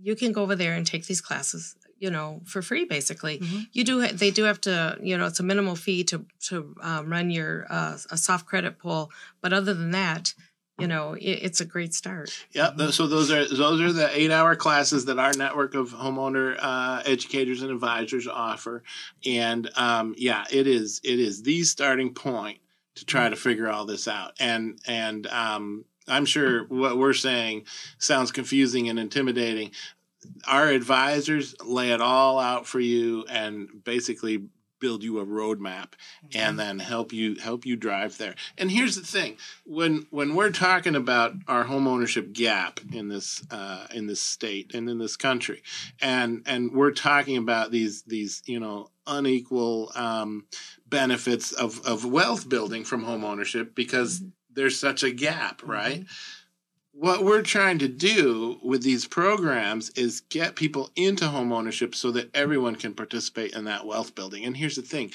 you 0.00 0.16
can 0.16 0.32
go 0.32 0.42
over 0.42 0.56
there 0.56 0.74
and 0.74 0.86
take 0.86 1.06
these 1.06 1.20
classes 1.20 1.76
you 1.98 2.10
know 2.10 2.40
for 2.44 2.62
free 2.62 2.84
basically 2.84 3.38
mm-hmm. 3.38 3.60
you 3.72 3.84
do 3.84 4.06
they 4.08 4.30
do 4.30 4.44
have 4.44 4.60
to 4.60 4.98
you 5.02 5.16
know 5.16 5.26
it's 5.26 5.40
a 5.40 5.44
minimal 5.44 5.76
fee 5.76 6.04
to 6.04 6.24
to 6.40 6.74
um, 6.80 7.10
run 7.10 7.30
your 7.30 7.66
uh, 7.70 7.96
a 8.10 8.16
soft 8.16 8.46
credit 8.46 8.78
pull 8.78 9.10
but 9.40 9.52
other 9.52 9.74
than 9.74 9.90
that 9.90 10.34
you 10.78 10.86
know 10.86 11.14
it, 11.14 11.40
it's 11.42 11.60
a 11.60 11.64
great 11.64 11.94
start 11.94 12.46
yeah 12.52 12.74
so 12.90 13.06
those 13.06 13.30
are 13.30 13.46
those 13.46 13.80
are 13.80 13.92
the 13.92 14.08
eight 14.16 14.30
hour 14.30 14.56
classes 14.56 15.04
that 15.04 15.18
our 15.18 15.32
network 15.34 15.74
of 15.74 15.90
homeowner 15.90 16.56
uh, 16.60 17.02
educators 17.06 17.62
and 17.62 17.70
advisors 17.70 18.26
offer 18.26 18.82
and 19.24 19.70
um, 19.76 20.14
yeah 20.18 20.44
it 20.50 20.66
is 20.66 21.00
it 21.04 21.20
is 21.20 21.42
the 21.42 21.62
starting 21.62 22.12
point 22.12 22.58
to 22.96 23.04
try 23.04 23.28
to 23.28 23.36
figure 23.36 23.68
all 23.68 23.86
this 23.86 24.08
out 24.08 24.32
and 24.38 24.78
and 24.86 25.26
um, 25.28 25.84
I'm 26.06 26.26
sure 26.26 26.64
what 26.64 26.98
we're 26.98 27.14
saying 27.14 27.64
sounds 27.98 28.32
confusing 28.32 28.88
and 28.88 28.98
intimidating. 28.98 29.70
Our 30.46 30.68
advisors 30.68 31.54
lay 31.64 31.90
it 31.90 32.00
all 32.00 32.38
out 32.38 32.66
for 32.66 32.80
you 32.80 33.24
and 33.28 33.68
basically 33.84 34.44
build 34.84 35.02
you 35.02 35.18
a 35.18 35.24
roadmap 35.24 35.92
mm-hmm. 35.92 36.38
and 36.38 36.58
then 36.58 36.78
help 36.78 37.10
you 37.10 37.36
help 37.36 37.64
you 37.64 37.74
drive 37.74 38.18
there. 38.18 38.34
And 38.58 38.70
here's 38.70 38.96
the 38.96 39.06
thing: 39.06 39.38
when 39.64 40.06
when 40.10 40.34
we're 40.34 40.50
talking 40.50 40.94
about 40.94 41.32
our 41.48 41.64
home 41.64 41.86
ownership 41.86 42.34
gap 42.34 42.80
in 42.92 43.08
this 43.08 43.42
uh, 43.50 43.86
in 43.94 44.06
this 44.06 44.20
state 44.20 44.74
and 44.74 44.88
in 44.90 44.98
this 44.98 45.16
country, 45.16 45.62
and 46.02 46.42
and 46.44 46.72
we're 46.72 46.92
talking 46.92 47.38
about 47.38 47.70
these 47.70 48.02
these 48.02 48.42
you 48.44 48.60
know 48.60 48.90
unequal 49.06 49.90
um, 49.94 50.44
benefits 50.86 51.52
of 51.52 51.80
of 51.86 52.04
wealth 52.04 52.46
building 52.46 52.84
from 52.84 53.04
home 53.04 53.24
ownership 53.24 53.74
because 53.74 54.20
mm-hmm. 54.20 54.28
there's 54.52 54.78
such 54.78 55.02
a 55.02 55.10
gap, 55.10 55.62
right? 55.64 56.00
Mm-hmm 56.00 56.40
what 56.96 57.24
we're 57.24 57.42
trying 57.42 57.78
to 57.80 57.88
do 57.88 58.58
with 58.62 58.82
these 58.82 59.06
programs 59.06 59.90
is 59.90 60.20
get 60.20 60.54
people 60.54 60.90
into 60.94 61.26
home 61.26 61.52
ownership 61.52 61.94
so 61.94 62.12
that 62.12 62.34
everyone 62.34 62.76
can 62.76 62.94
participate 62.94 63.52
in 63.52 63.64
that 63.64 63.84
wealth 63.84 64.14
building. 64.14 64.44
And 64.44 64.56
here's 64.56 64.76
the 64.76 64.82
thing 64.82 65.10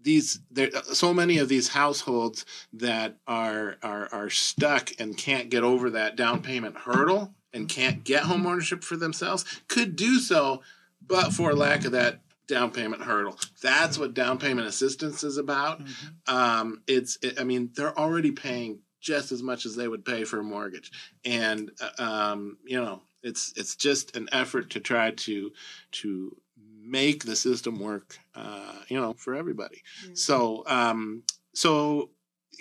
these 0.00 0.40
there 0.50 0.70
so 0.92 1.14
many 1.14 1.38
of 1.38 1.48
these 1.48 1.68
households 1.68 2.44
that 2.72 3.16
are 3.26 3.76
are 3.82 4.08
are 4.12 4.30
stuck 4.30 4.90
and 4.98 5.16
can't 5.16 5.50
get 5.50 5.62
over 5.62 5.90
that 5.90 6.16
down 6.16 6.42
payment 6.42 6.76
hurdle 6.76 7.32
and 7.52 7.68
can't 7.68 8.02
get 8.02 8.24
home 8.24 8.46
ownership 8.46 8.82
for 8.82 8.96
themselves 8.96 9.44
could 9.68 9.94
do 9.94 10.18
so 10.18 10.60
but 11.06 11.32
for 11.32 11.54
lack 11.54 11.84
of 11.84 11.92
that 11.92 12.20
down 12.48 12.72
payment 12.72 13.02
hurdle 13.02 13.38
that's 13.62 13.96
what 13.96 14.14
down 14.14 14.38
payment 14.38 14.66
assistance 14.66 15.22
is 15.22 15.36
about 15.36 15.80
mm-hmm. 15.80 16.34
um, 16.36 16.82
it's 16.88 17.16
it, 17.22 17.40
i 17.40 17.44
mean 17.44 17.70
they're 17.74 17.96
already 17.96 18.32
paying 18.32 18.80
just 19.02 19.32
as 19.32 19.42
much 19.42 19.66
as 19.66 19.76
they 19.76 19.88
would 19.88 20.04
pay 20.04 20.24
for 20.24 20.38
a 20.38 20.42
mortgage. 20.42 20.90
And 21.24 21.70
uh, 21.80 22.02
um, 22.02 22.56
you 22.64 22.80
know, 22.80 23.02
it's 23.22 23.52
it's 23.56 23.76
just 23.76 24.16
an 24.16 24.28
effort 24.32 24.70
to 24.70 24.80
try 24.80 25.10
to 25.10 25.52
to 25.92 26.36
make 26.84 27.24
the 27.24 27.36
system 27.36 27.78
work, 27.78 28.18
uh, 28.34 28.74
you 28.88 28.98
know, 28.98 29.12
for 29.14 29.34
everybody. 29.34 29.82
Yeah. 30.06 30.10
So 30.14 30.62
um, 30.66 31.24
so 31.54 32.10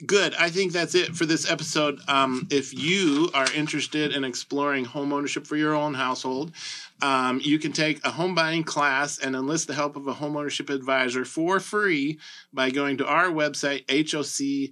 good. 0.06 0.34
I 0.36 0.50
think 0.50 0.72
that's 0.72 0.96
it 0.96 1.16
for 1.16 1.26
this 1.26 1.50
episode. 1.50 2.00
Um, 2.08 2.48
if 2.52 2.74
you 2.74 3.30
are 3.34 3.52
interested 3.54 4.14
in 4.14 4.24
exploring 4.24 4.86
home 4.86 5.14
ownership 5.14 5.46
for 5.46 5.56
your 5.56 5.76
own 5.76 5.94
household, 5.94 6.54
um, 7.02 7.40
you 7.44 7.60
can 7.60 7.72
take 7.72 8.04
a 8.06 8.12
home 8.12 8.36
buying 8.36 8.64
class 8.64 9.18
and 9.18 9.36
enlist 9.36 9.68
the 9.68 9.74
help 9.74 9.96
of 9.96 10.08
a 10.08 10.14
home 10.14 10.38
ownership 10.38 10.70
advisor 10.70 11.26
for 11.26 11.60
free 11.60 12.20
by 12.54 12.70
going 12.70 12.98
to 12.98 13.08
our 13.08 13.28
website, 13.28 13.86
hocmn.org. 13.88 14.72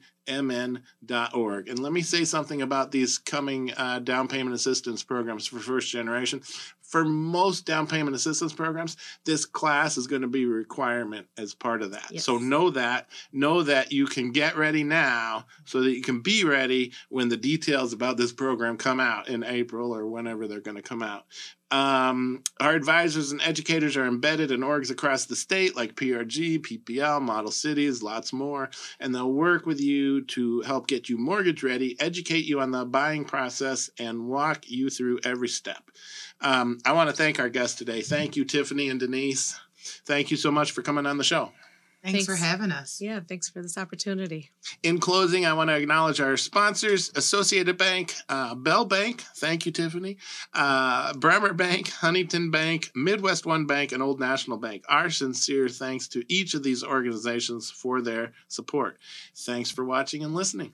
And 1.69 1.79
let 1.79 1.91
me 1.91 2.01
say 2.01 2.23
something 2.25 2.61
about 2.61 2.91
these 2.91 3.17
coming 3.17 3.73
uh, 3.75 3.99
down 3.99 4.27
payment 4.27 4.55
assistance 4.55 5.03
programs 5.03 5.47
for 5.47 5.59
first 5.59 5.89
generation 5.89 6.41
for 6.89 7.05
most 7.05 7.65
down 7.65 7.85
payment 7.85 8.15
assistance 8.15 8.51
programs, 8.51 8.97
this 9.23 9.45
class 9.45 9.95
is 9.95 10.07
going 10.07 10.23
to 10.23 10.27
be 10.27 10.43
a 10.43 10.47
requirement 10.47 11.27
as 11.37 11.53
part 11.53 11.83
of 11.83 11.91
that. 11.91 12.07
Yes. 12.09 12.23
So 12.23 12.39
know 12.39 12.71
that, 12.71 13.07
know 13.31 13.61
that 13.61 13.91
you 13.91 14.07
can 14.07 14.31
get 14.31 14.57
ready 14.57 14.83
now 14.83 15.45
so 15.65 15.81
that 15.81 15.91
you 15.91 16.01
can 16.01 16.21
be 16.21 16.43
ready 16.43 16.91
when 17.09 17.29
the 17.29 17.37
details 17.37 17.93
about 17.93 18.17
this 18.17 18.33
program 18.33 18.75
come 18.75 18.99
out 18.99 19.29
in 19.29 19.43
April 19.43 19.95
or 19.95 20.07
whenever 20.07 20.47
they're 20.47 20.61
going 20.61 20.77
to 20.77 20.83
come 20.83 21.03
out. 21.03 21.25
Um, 21.71 22.43
our 22.59 22.73
advisors 22.73 23.31
and 23.31 23.41
educators 23.41 23.95
are 23.95 24.05
embedded 24.05 24.51
in 24.51 24.61
orgs 24.61 24.89
across 24.89 25.25
the 25.25 25.35
state 25.35 25.75
like 25.75 25.95
PRG, 25.95 26.59
PPL, 26.59 27.21
Model 27.21 27.51
Cities, 27.51 28.01
lots 28.01 28.33
more, 28.33 28.69
and 28.99 29.13
they'll 29.13 29.31
work 29.31 29.65
with 29.65 29.79
you 29.79 30.21
to 30.25 30.61
help 30.61 30.87
get 30.87 31.09
you 31.09 31.17
mortgage 31.17 31.61
ready, 31.61 31.95
educate 31.99 32.45
you 32.45 32.59
on 32.59 32.71
the 32.71 32.85
buying 32.85 33.23
process, 33.23 33.89
and 33.99 34.27
walk 34.27 34.69
you 34.69 34.89
through 34.89 35.19
every 35.23 35.49
step. 35.49 35.91
Um, 36.41 36.79
I 36.85 36.93
want 36.93 37.09
to 37.09 37.15
thank 37.15 37.39
our 37.39 37.49
guests 37.49 37.77
today. 37.77 38.01
Thank 38.01 38.35
you, 38.35 38.45
Tiffany 38.45 38.89
and 38.89 38.99
Denise. 38.99 39.59
Thank 40.05 40.31
you 40.31 40.37
so 40.37 40.51
much 40.51 40.71
for 40.71 40.81
coming 40.81 41.05
on 41.05 41.17
the 41.17 41.23
show. 41.23 41.51
Thanks, 42.03 42.25
thanks, 42.25 42.25
for 42.25 42.35
having 42.35 42.71
us. 42.71 43.01
Yeah, 43.01 43.19
thanks 43.27 43.49
for 43.49 43.61
this 43.61 43.77
opportunity. 43.77 44.51
In 44.83 44.99
closing, 44.99 45.45
I 45.45 45.51
want 45.51 45.69
to 45.69 45.75
acknowledge 45.75 46.21
our 46.21 46.37
sponsors 46.37 47.11
Associated 47.15 47.77
Bank, 47.77 48.15
uh, 48.29 48.55
Bell 48.55 48.85
Bank, 48.85 49.21
thank 49.35 49.65
you, 49.65 49.73
Tiffany, 49.73 50.17
uh, 50.53 51.13
Bremer 51.15 51.53
Bank, 51.53 51.89
Huntington 51.89 52.51
Bank, 52.51 52.91
Midwest 52.95 53.45
One 53.45 53.65
Bank, 53.65 53.91
and 53.91 54.01
Old 54.01 54.19
National 54.19 54.57
Bank. 54.57 54.85
Our 54.87 55.09
sincere 55.09 55.67
thanks 55.67 56.07
to 56.09 56.23
each 56.31 56.53
of 56.53 56.63
these 56.63 56.85
organizations 56.85 57.69
for 57.69 58.01
their 58.01 58.31
support. 58.47 58.97
Thanks 59.35 59.69
for 59.69 59.83
watching 59.83 60.23
and 60.23 60.33
listening. 60.33 60.71